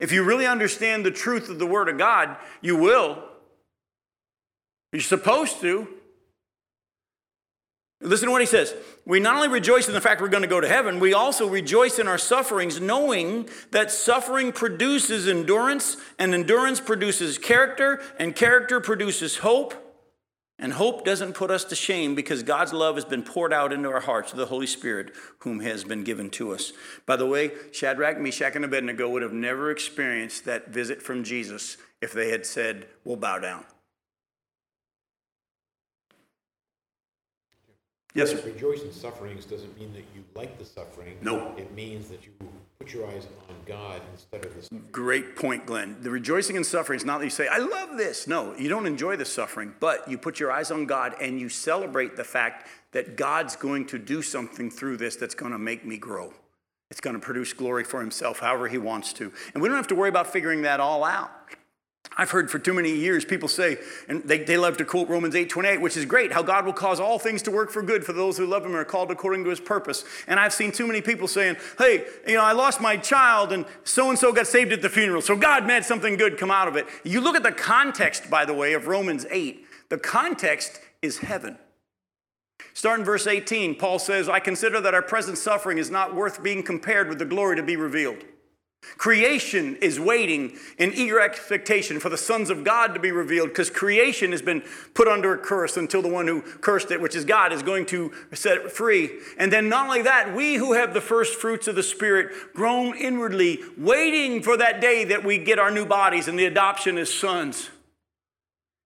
[0.00, 3.22] If you really understand the truth of the Word of God, you will.
[4.92, 5.86] You're supposed to.
[8.00, 8.74] Listen to what he says.
[9.04, 11.46] We not only rejoice in the fact we're going to go to heaven, we also
[11.46, 18.80] rejoice in our sufferings, knowing that suffering produces endurance, and endurance produces character, and character
[18.80, 19.89] produces hope.
[20.62, 23.88] And hope doesn't put us to shame because God's love has been poured out into
[23.88, 26.74] our hearts through the Holy Spirit, whom has been given to us.
[27.06, 31.78] By the way, Shadrach, Meshach, and Abednego would have never experienced that visit from Jesus
[32.02, 33.64] if they had said, We'll bow down.
[38.14, 38.42] Yes, sir.
[38.44, 41.16] Rejoice in sufferings doesn't mean that you like the suffering.
[41.22, 41.54] No.
[41.56, 42.32] It means that you
[42.78, 44.88] put your eyes on God instead of the suffering.
[44.90, 45.96] Great point, Glenn.
[46.00, 48.26] The rejoicing in suffering is not that you say, I love this.
[48.26, 51.48] No, you don't enjoy the suffering, but you put your eyes on God and you
[51.48, 55.84] celebrate the fact that God's going to do something through this that's going to make
[55.84, 56.32] me grow.
[56.90, 59.32] It's going to produce glory for himself however he wants to.
[59.54, 61.30] And we don't have to worry about figuring that all out.
[62.16, 65.34] I've heard for too many years people say, and they, they love to quote Romans
[65.34, 68.04] 8 28, which is great, how God will cause all things to work for good
[68.04, 70.04] for those who love Him and are called according to His purpose.
[70.26, 73.64] And I've seen too many people saying, hey, you know, I lost my child and
[73.84, 76.68] so and so got saved at the funeral, so God made something good come out
[76.68, 76.86] of it.
[77.04, 81.58] You look at the context, by the way, of Romans 8, the context is heaven.
[82.74, 86.62] Starting verse 18, Paul says, I consider that our present suffering is not worth being
[86.62, 88.24] compared with the glory to be revealed.
[88.96, 93.70] Creation is waiting in eager expectation for the sons of God to be revealed because
[93.70, 94.62] creation has been
[94.94, 97.86] put under a curse until the one who cursed it, which is God, is going
[97.86, 99.10] to set it free.
[99.38, 102.96] And then, not only that, we who have the first fruits of the Spirit grown
[102.96, 107.12] inwardly, waiting for that day that we get our new bodies and the adoption as
[107.12, 107.70] sons.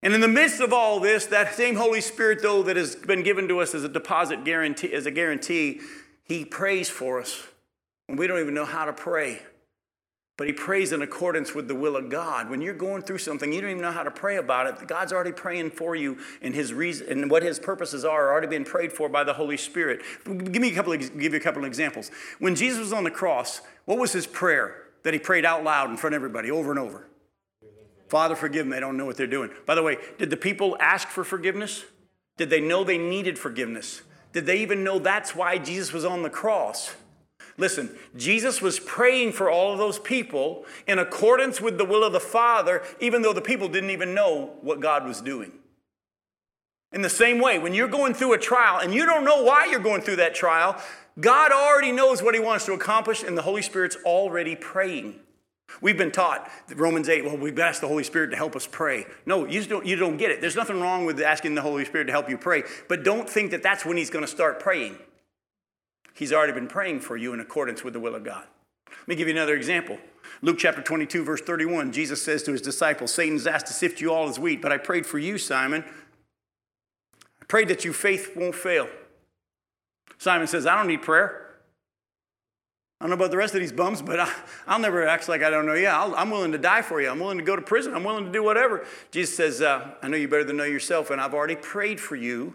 [0.03, 3.23] And in the midst of all this, that same Holy Spirit, though, that has been
[3.23, 5.81] given to us as a deposit guarantee, as a guarantee,
[6.25, 7.47] He prays for us.
[8.09, 9.41] And we don't even know how to pray.
[10.37, 12.51] But he prays in accordance with the will of God.
[12.51, 14.89] When you're going through something, you don't even know how to pray about it.
[14.89, 18.49] God's already praying for you, and his reason and what his purposes are, are already
[18.49, 20.03] being prayed for by the Holy Spirit.
[20.25, 22.11] Give me a couple of, give you a couple of examples.
[22.41, 25.91] When Jesus was on the cross, what was his prayer that he prayed out loud
[25.91, 27.07] in front of everybody over and over?
[28.09, 28.71] Father, forgive them.
[28.71, 29.51] They don't know what they're doing.
[29.67, 31.85] By the way, did the people ask for forgiveness?
[32.37, 34.03] Did they know they needed forgiveness?
[34.33, 36.95] Did they even know that's why Jesus was on the cross?
[37.57, 42.13] Listen, Jesus was praying for all of those people in accordance with the will of
[42.13, 45.53] the Father, even though the people didn't even know what God was doing.
[46.93, 49.67] In the same way, when you're going through a trial and you don't know why
[49.67, 50.81] you're going through that trial,
[51.21, 55.21] God already knows what He wants to accomplish, and the Holy Spirit's already praying.
[55.81, 59.07] We've been taught Romans 8, well, we've asked the Holy Spirit to help us pray.
[59.27, 60.41] No, you don't, you don't get it.
[60.41, 63.51] There's nothing wrong with asking the Holy Spirit to help you pray, but don't think
[63.53, 64.97] that that's when He's going to start praying.
[66.15, 68.47] He's already been praying for you in accordance with the will of God.
[68.89, 69.99] Let me give you another example.
[70.41, 74.13] Luke chapter 22, verse 31, Jesus says to his disciples, Satan's asked to sift you
[74.13, 75.85] all as wheat, but I prayed for you, Simon.
[77.43, 78.89] I prayed that your faith won't fail.
[80.19, 81.41] Simon says, I don't need prayer.
[83.01, 84.33] I don't know about the rest of these bums, but I,
[84.69, 85.75] will never act like I don't know.
[85.75, 87.11] Yeah, i am willing to die for you.
[87.11, 87.93] I'm willing to go to prison.
[87.93, 88.87] I'm willing to do whatever.
[89.11, 92.17] Jesus says, uh, I know you better than know yourself, and I've already prayed for
[92.17, 92.55] you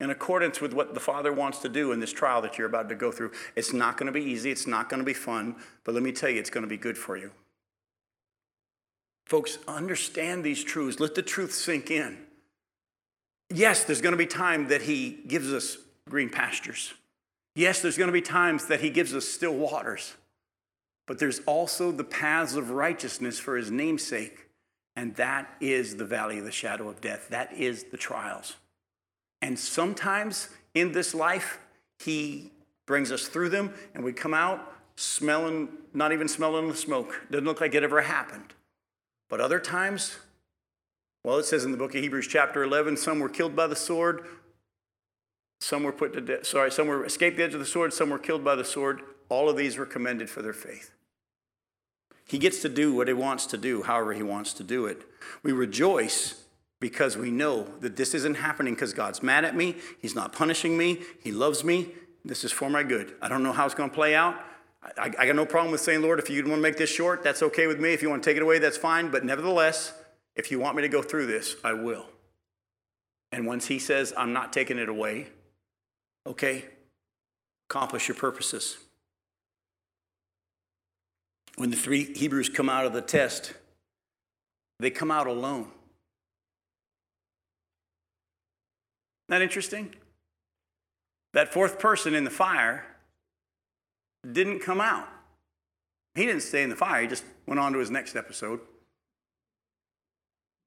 [0.00, 2.88] in accordance with what the Father wants to do in this trial that you're about
[2.88, 3.32] to go through.
[3.56, 6.12] It's not going to be easy, it's not going to be fun, but let me
[6.12, 7.32] tell you, it's going to be good for you.
[9.24, 11.00] Folks, understand these truths.
[11.00, 12.16] Let the truth sink in.
[13.50, 15.76] Yes, there's going to be time that He gives us
[16.08, 16.94] green pastures.
[17.54, 20.14] Yes, there's going to be times that He gives us still waters.
[21.06, 24.46] But there's also the paths of righteousness for His namesake,
[24.96, 27.28] and that is the valley of the shadow of death.
[27.30, 28.56] That is the trials.
[29.40, 31.58] And sometimes in this life,
[31.98, 32.52] He
[32.86, 37.20] brings us through them, and we come out smelling, not even smelling the smoke.
[37.30, 38.54] Doesn't look like it ever happened.
[39.28, 40.16] But other times,
[41.24, 43.76] well, it says in the book of Hebrews, chapter 11, some were killed by the
[43.76, 44.24] sword,
[45.60, 46.46] some were put to death.
[46.46, 49.02] Sorry, some were escaped the edge of the sword, some were killed by the sword.
[49.28, 50.92] All of these were commended for their faith.
[52.24, 55.02] He gets to do what he wants to do, however he wants to do it.
[55.42, 56.44] We rejoice
[56.80, 59.76] because we know that this isn't happening because God's mad at me.
[60.00, 61.00] He's not punishing me.
[61.22, 61.92] He loves me.
[62.24, 63.14] This is for my good.
[63.20, 64.36] I don't know how it's going to play out.
[64.96, 67.24] I, I, got no problem with saying, Lord, if you want to make this short,
[67.24, 67.92] that's okay with me.
[67.92, 69.10] If you want to take it away, that's fine.
[69.10, 69.92] But nevertheless,
[70.36, 72.06] if you want me to go through this, I will.
[73.32, 75.26] And once He says, I'm not taking it away,
[76.26, 76.64] okay,
[77.68, 78.78] accomplish your purposes.
[81.56, 83.52] When the three Hebrews come out of the test,
[84.78, 85.72] they come out alone.
[89.28, 89.94] That interesting?
[91.34, 92.84] That fourth person in the fire
[94.30, 95.08] didn't come out.
[96.14, 98.60] He didn't stay in the fire, he just went on to his next episode.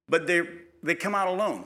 [0.07, 0.41] But they,
[0.83, 1.65] they come out alone.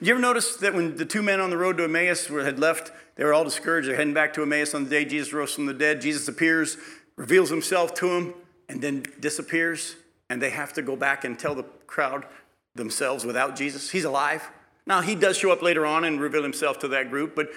[0.00, 2.90] You ever notice that when the two men on the road to Emmaus had left,
[3.16, 3.88] they were all discouraged.
[3.88, 6.00] They're heading back to Emmaus on the day Jesus rose from the dead.
[6.00, 6.76] Jesus appears,
[7.16, 8.34] reveals himself to them,
[8.68, 9.96] and then disappears.
[10.30, 12.26] And they have to go back and tell the crowd
[12.74, 13.90] themselves without Jesus.
[13.90, 14.50] He's alive.
[14.88, 17.50] Now, he does show up later on and reveal himself to that group, but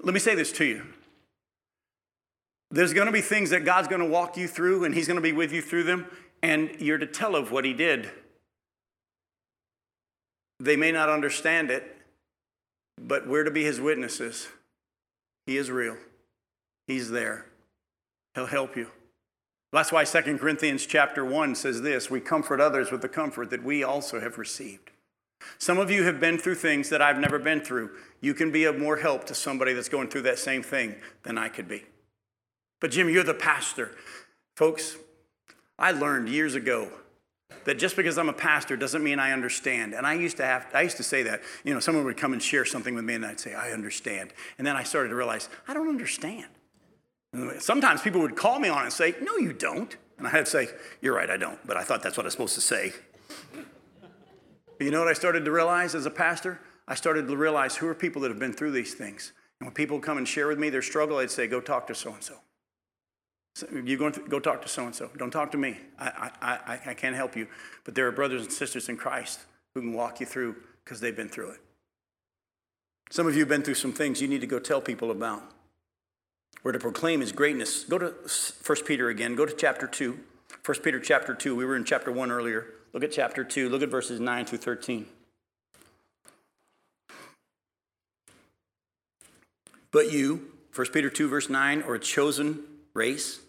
[0.00, 0.84] let me say this to you.
[2.70, 5.16] There's going to be things that God's going to walk you through, and he's going
[5.16, 6.06] to be with you through them,
[6.40, 8.08] and you're to tell of what he did.
[10.60, 11.96] They may not understand it,
[12.96, 14.48] but we're to be his witnesses.
[15.46, 15.96] He is real.
[16.86, 17.46] He's there.
[18.36, 18.88] He'll help you.
[19.72, 23.64] That's why 2 Corinthians chapter 1 says this, we comfort others with the comfort that
[23.64, 24.90] we also have received.
[25.58, 27.90] Some of you have been through things that I've never been through.
[28.20, 31.38] You can be of more help to somebody that's going through that same thing than
[31.38, 31.84] I could be.
[32.80, 33.96] But, Jim, you're the pastor.
[34.56, 34.96] Folks,
[35.78, 36.90] I learned years ago
[37.64, 39.94] that just because I'm a pastor doesn't mean I understand.
[39.94, 41.42] And I used to have, I used to say that.
[41.64, 44.32] You know, someone would come and share something with me, and I'd say, I understand.
[44.58, 46.46] And then I started to realize, I don't understand.
[47.32, 49.94] And sometimes people would call me on and say, No, you don't.
[50.18, 50.68] And I had to say,
[51.00, 51.58] You're right, I don't.
[51.66, 52.92] But I thought that's what I was supposed to say.
[54.78, 56.60] But you know what I started to realize as a pastor?
[56.86, 59.32] I started to realize who are people that have been through these things.
[59.60, 61.94] And when people come and share with me their struggle, I'd say, go talk to
[61.94, 62.34] so and so.
[63.82, 65.10] You go, go talk to so and so.
[65.18, 65.78] Don't talk to me.
[65.98, 67.48] I, I, I, I can't help you.
[67.84, 69.40] But there are brothers and sisters in Christ
[69.74, 70.54] who can walk you through
[70.84, 71.60] because they've been through it.
[73.10, 75.42] Some of you have been through some things you need to go tell people about.
[76.62, 77.84] We're to proclaim his greatness.
[77.84, 78.14] Go to
[78.64, 79.34] 1 Peter again.
[79.34, 80.18] Go to chapter 2.
[80.64, 81.56] 1 Peter chapter 2.
[81.56, 82.66] We were in chapter 1 earlier.
[82.92, 83.68] Look at chapter 2.
[83.68, 85.06] Look at verses 9 through 13.
[89.90, 92.62] But you, 1 Peter 2, verse 9, are a chosen
[92.94, 93.40] race,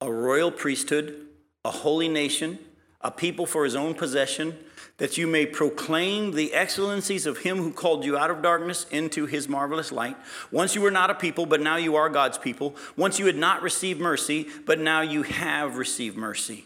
[0.00, 1.26] a royal priesthood,
[1.64, 2.58] a holy nation,
[3.00, 4.56] a people for his own possession,
[4.96, 9.26] that you may proclaim the excellencies of him who called you out of darkness into
[9.26, 10.16] his marvelous light.
[10.50, 12.74] Once you were not a people, but now you are God's people.
[12.96, 16.64] Once you had not received mercy, but now you have received mercy.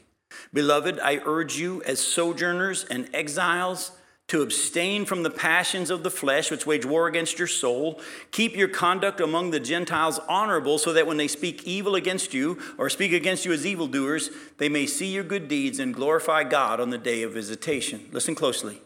[0.52, 3.92] Beloved, I urge you as sojourners and exiles
[4.28, 8.00] to abstain from the passions of the flesh which wage war against your soul.
[8.30, 12.58] Keep your conduct among the Gentiles honorable, so that when they speak evil against you
[12.76, 16.78] or speak against you as evildoers, they may see your good deeds and glorify God
[16.78, 18.08] on the day of visitation.
[18.12, 18.82] Listen closely.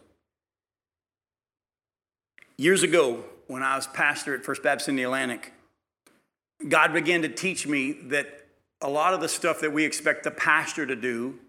[2.57, 5.47] Years ago, when I was pastor at First Baptist Indialantic,
[6.69, 8.47] God began to teach me that
[8.81, 11.41] a lot of the stuff that we expect the pastor to do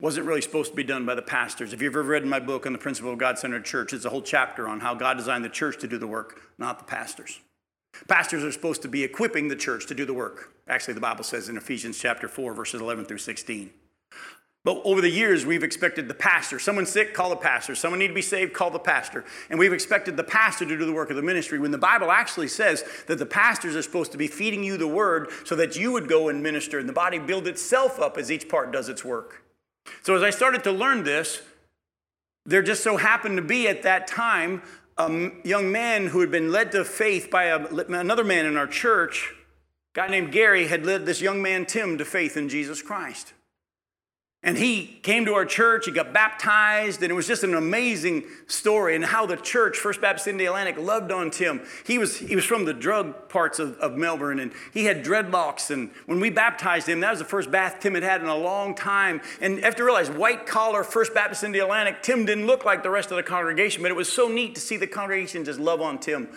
[0.00, 1.72] wasn't really supposed to be done by the pastors.
[1.72, 4.10] If you've ever read my book on the principle of God centered church, it's a
[4.10, 7.40] whole chapter on how God designed the church to do the work, not the pastors.
[8.06, 10.52] Pastors are supposed to be equipping the church to do the work.
[10.68, 13.70] Actually, the Bible says in Ephesians chapter 4, verses 11 through 16.
[14.64, 16.58] But over the years, we've expected the pastor.
[16.58, 17.74] Someone's sick, call the pastor.
[17.74, 19.24] Someone need to be saved, call the pastor.
[19.50, 22.10] And we've expected the pastor to do the work of the ministry when the Bible
[22.10, 25.76] actually says that the pastors are supposed to be feeding you the word so that
[25.76, 28.88] you would go and minister and the body build itself up as each part does
[28.88, 29.42] its work.
[30.02, 31.42] So as I started to learn this,
[32.46, 34.62] there just so happened to be at that time
[34.96, 38.66] a young man who had been led to faith by a, another man in our
[38.66, 39.32] church,
[39.94, 43.32] a guy named Gary, had led this young man, Tim, to faith in Jesus Christ.
[44.40, 48.22] And he came to our church, he got baptized, and it was just an amazing
[48.46, 51.60] story and how the church, First Baptist Indialantic, loved on Tim.
[51.84, 55.72] He was, he was from the drug parts of, of Melbourne, and he had dreadlocks.
[55.72, 58.36] And when we baptized him, that was the first bath Tim had had in a
[58.36, 59.20] long time.
[59.40, 63.16] And after realize, white collar, First Baptist Indialantic, Tim didn't look like the rest of
[63.16, 66.28] the congregation, but it was so neat to see the congregation just love on Tim.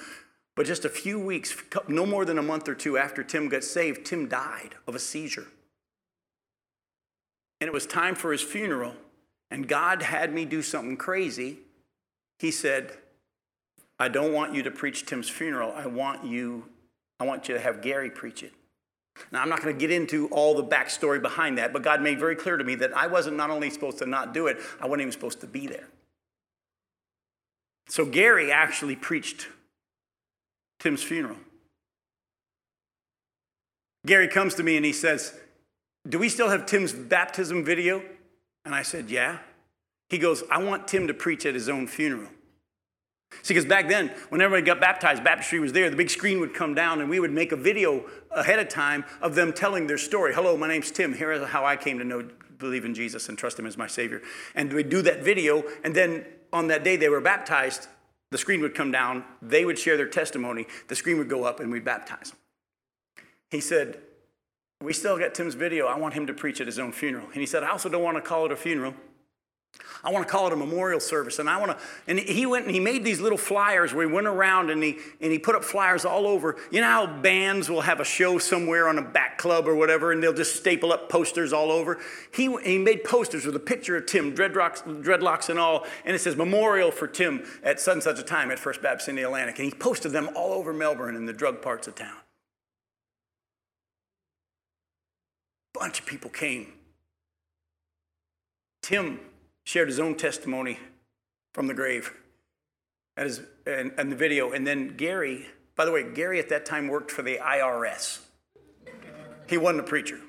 [0.55, 1.55] But just a few weeks,
[1.87, 4.99] no more than a month or two after Tim got saved, Tim died of a
[4.99, 5.47] seizure
[7.61, 8.95] and it was time for his funeral,
[9.51, 11.59] and God had me do something crazy,
[12.39, 12.91] he said,
[13.99, 15.71] I don't want you to preach Tim's funeral.
[15.71, 16.65] I want you,
[17.19, 18.51] I want you to have Gary preach it.
[19.31, 22.17] Now, I'm not going to get into all the backstory behind that, but God made
[22.17, 24.87] very clear to me that I wasn't not only supposed to not do it, I
[24.87, 25.87] wasn't even supposed to be there.
[27.89, 29.47] So Gary actually preached
[30.79, 31.37] Tim's funeral.
[34.07, 35.35] Gary comes to me and he says,
[36.07, 38.03] do we still have Tim's baptism video?
[38.65, 39.39] And I said, Yeah.
[40.09, 42.27] He goes, I want Tim to preach at his own funeral.
[43.43, 46.53] See, because back then, when everybody got baptized, baptistry was there, the big screen would
[46.53, 49.97] come down and we would make a video ahead of time of them telling their
[49.97, 50.33] story.
[50.33, 51.13] Hello, my name's Tim.
[51.13, 52.27] Here is how I came to know,
[52.59, 54.21] believe in Jesus and trust him as my Savior.
[54.53, 57.87] And we'd do that video, and then on that day they were baptized,
[58.31, 61.61] the screen would come down, they would share their testimony, the screen would go up,
[61.61, 62.39] and we'd baptize them.
[63.49, 64.01] He said,
[64.81, 65.87] we still got Tim's video.
[65.87, 67.25] I want him to preach at his own funeral.
[67.27, 68.93] And he said, I also don't want to call it a funeral.
[70.03, 71.37] I want to call it a memorial service.
[71.37, 74.11] And I want to, and he went and he made these little flyers where he
[74.11, 76.57] went around and he, and he put up flyers all over.
[76.71, 80.11] You know how bands will have a show somewhere on a back club or whatever,
[80.11, 81.99] and they'll just staple up posters all over?
[82.33, 86.19] He, he made posters with a picture of Tim, dreadlocks, dreadlocks and all, and it
[86.19, 89.57] says memorial for Tim at such and such a time at First Baptist Indialantic.
[89.57, 92.17] And he posted them all over Melbourne in the drug parts of town.
[95.81, 96.73] Bunch of people came.
[98.83, 99.19] Tim
[99.63, 100.77] shared his own testimony
[101.55, 102.13] from the grave
[103.17, 104.51] his, and, and the video.
[104.51, 108.19] And then Gary, by the way, Gary at that time worked for the IRS.
[109.49, 110.19] He wasn't a preacher.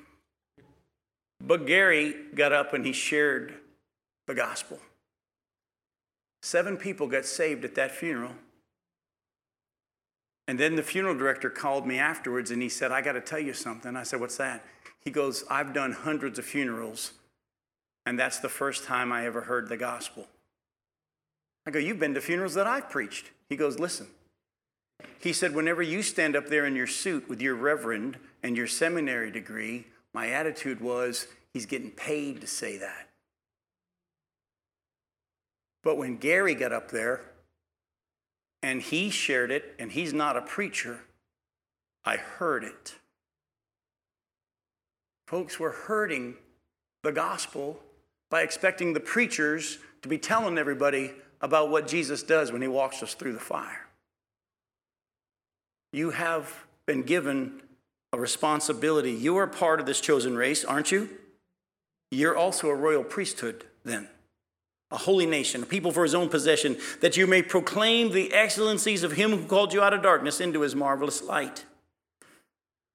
[1.39, 3.53] But Gary got up and he shared
[4.25, 4.79] the gospel.
[6.41, 8.33] Seven people got saved at that funeral.
[10.47, 13.39] And then the funeral director called me afterwards and he said, I got to tell
[13.39, 13.95] you something.
[13.95, 14.65] I said, What's that?
[15.05, 17.11] He goes, I've done hundreds of funerals,
[18.05, 20.27] and that's the first time I ever heard the gospel.
[21.65, 23.31] I go, You've been to funerals that I've preached.
[23.49, 24.07] He goes, Listen.
[25.19, 28.67] He said, Whenever you stand up there in your suit with your reverend and your
[28.67, 33.09] seminary degree, my attitude was, He's getting paid to say that.
[35.83, 37.21] But when Gary got up there
[38.63, 41.01] and he shared it, and he's not a preacher,
[42.05, 42.95] I heard it.
[45.33, 46.35] Folks, we're hurting
[47.01, 47.79] the gospel
[48.29, 51.11] by expecting the preachers to be telling everybody
[51.41, 53.87] about what Jesus does when he walks us through the fire.
[55.91, 57.63] You have been given
[58.11, 59.09] a responsibility.
[59.09, 61.09] You are part of this chosen race, aren't you?
[62.11, 64.09] You're also a royal priesthood, then,
[64.91, 69.01] a holy nation, a people for his own possession, that you may proclaim the excellencies
[69.01, 71.65] of him who called you out of darkness into his marvelous light.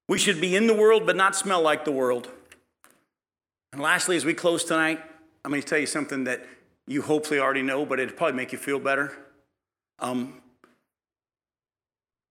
[0.09, 2.29] We should be in the world but not smell like the world.
[3.73, 5.01] And lastly, as we close tonight,
[5.45, 6.45] I'm going to tell you something that
[6.87, 9.17] you hopefully already know, but it'll probably make you feel better.
[9.99, 10.41] Um,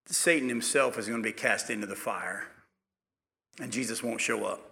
[0.08, 2.48] Satan himself is going to be cast into the fire,
[3.62, 4.72] and Jesus won't show up.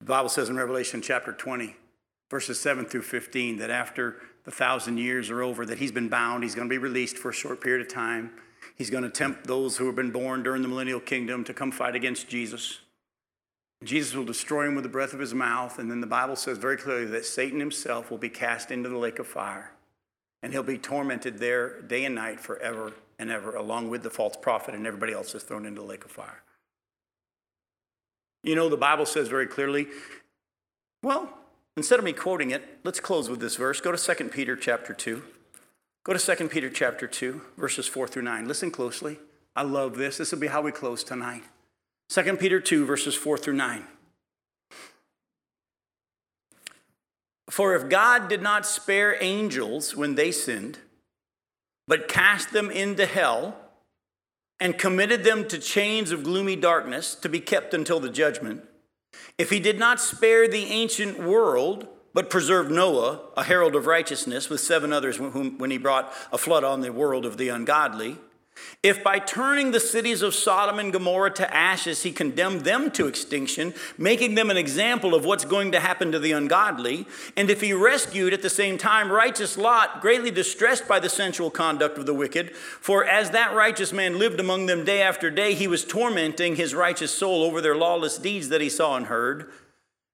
[0.00, 1.76] The Bible says in Revelation chapter 20,
[2.30, 6.42] verses 7 through 15, that after the thousand years are over, that he's been bound,
[6.42, 8.32] he's going to be released for a short period of time.
[8.82, 11.70] He's going to tempt those who have been born during the millennial kingdom to come
[11.70, 12.80] fight against Jesus.
[13.84, 16.58] Jesus will destroy him with the breath of his mouth, and then the Bible says
[16.58, 19.70] very clearly that Satan himself will be cast into the lake of fire,
[20.42, 24.34] and he'll be tormented there day and night forever and ever, along with the false
[24.42, 26.42] prophet and everybody else is thrown into the lake of fire.
[28.42, 29.86] You know, the Bible says very clearly,
[31.04, 31.38] well,
[31.76, 33.80] instead of me quoting it, let's close with this verse.
[33.80, 35.22] Go to 2 Peter chapter 2.
[36.04, 38.48] Go to 2 Peter chapter 2, verses 4 through 9.
[38.48, 39.18] Listen closely.
[39.54, 40.18] I love this.
[40.18, 41.44] This will be how we close tonight.
[42.08, 43.84] 2 Peter 2, verses 4 through 9.
[47.48, 50.78] For if God did not spare angels when they sinned,
[51.86, 53.54] but cast them into hell
[54.58, 58.64] and committed them to chains of gloomy darkness to be kept until the judgment,
[59.38, 64.48] if he did not spare the ancient world, but preserved Noah, a herald of righteousness,
[64.48, 68.18] with seven others when he brought a flood on the world of the ungodly,
[68.82, 73.06] if by turning the cities of Sodom and Gomorrah to ashes, he condemned them to
[73.06, 77.06] extinction, making them an example of what's going to happen to the ungodly,
[77.36, 81.50] and if he rescued at the same time righteous Lot, greatly distressed by the sensual
[81.50, 85.54] conduct of the wicked, for as that righteous man lived among them day after day,
[85.54, 89.50] he was tormenting his righteous soul over their lawless deeds that he saw and heard,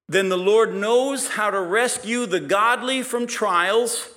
[0.08, 4.08] then the Lord knows how to rescue the godly from trials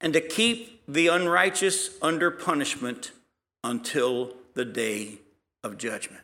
[0.00, 3.12] and to keep the unrighteous under punishment
[3.64, 5.18] until the day
[5.62, 6.22] of judgment.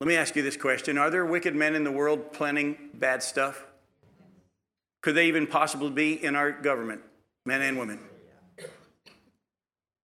[0.00, 3.22] Let me ask you this question Are there wicked men in the world planning bad
[3.22, 3.64] stuff?
[5.02, 7.02] Could they even possibly be in our government,
[7.44, 8.00] men and women?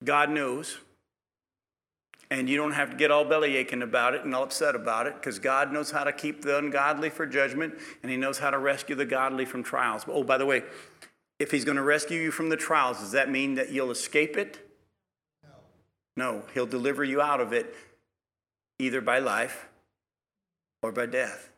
[0.04, 0.78] God knows.
[2.30, 5.06] And you don't have to get all belly aching about it and all upset about
[5.08, 8.50] it because God knows how to keep the ungodly for judgment and He knows how
[8.50, 10.04] to rescue the godly from trials.
[10.06, 10.62] Oh, by the way,
[11.40, 14.36] if He's going to rescue you from the trials, does that mean that you'll escape
[14.36, 14.58] it?
[15.42, 15.50] No,
[16.16, 17.74] no, he'll deliver you out of it
[18.78, 19.68] either by life
[20.82, 21.50] or by death.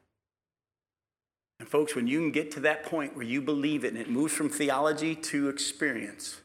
[1.61, 4.11] And folks, when you can get to that point where you believe it and it
[4.11, 6.41] moves from theology to experience,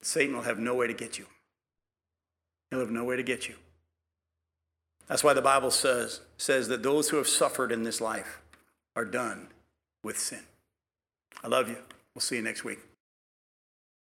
[0.00, 1.26] Satan will have no way to get you.
[2.72, 3.56] He'll have no way to get you.
[5.06, 8.40] That's why the Bible says, says that those who have suffered in this life
[8.96, 9.48] are done
[10.02, 10.38] with sin.
[11.44, 11.76] I love you.
[12.14, 12.78] We'll see you next week.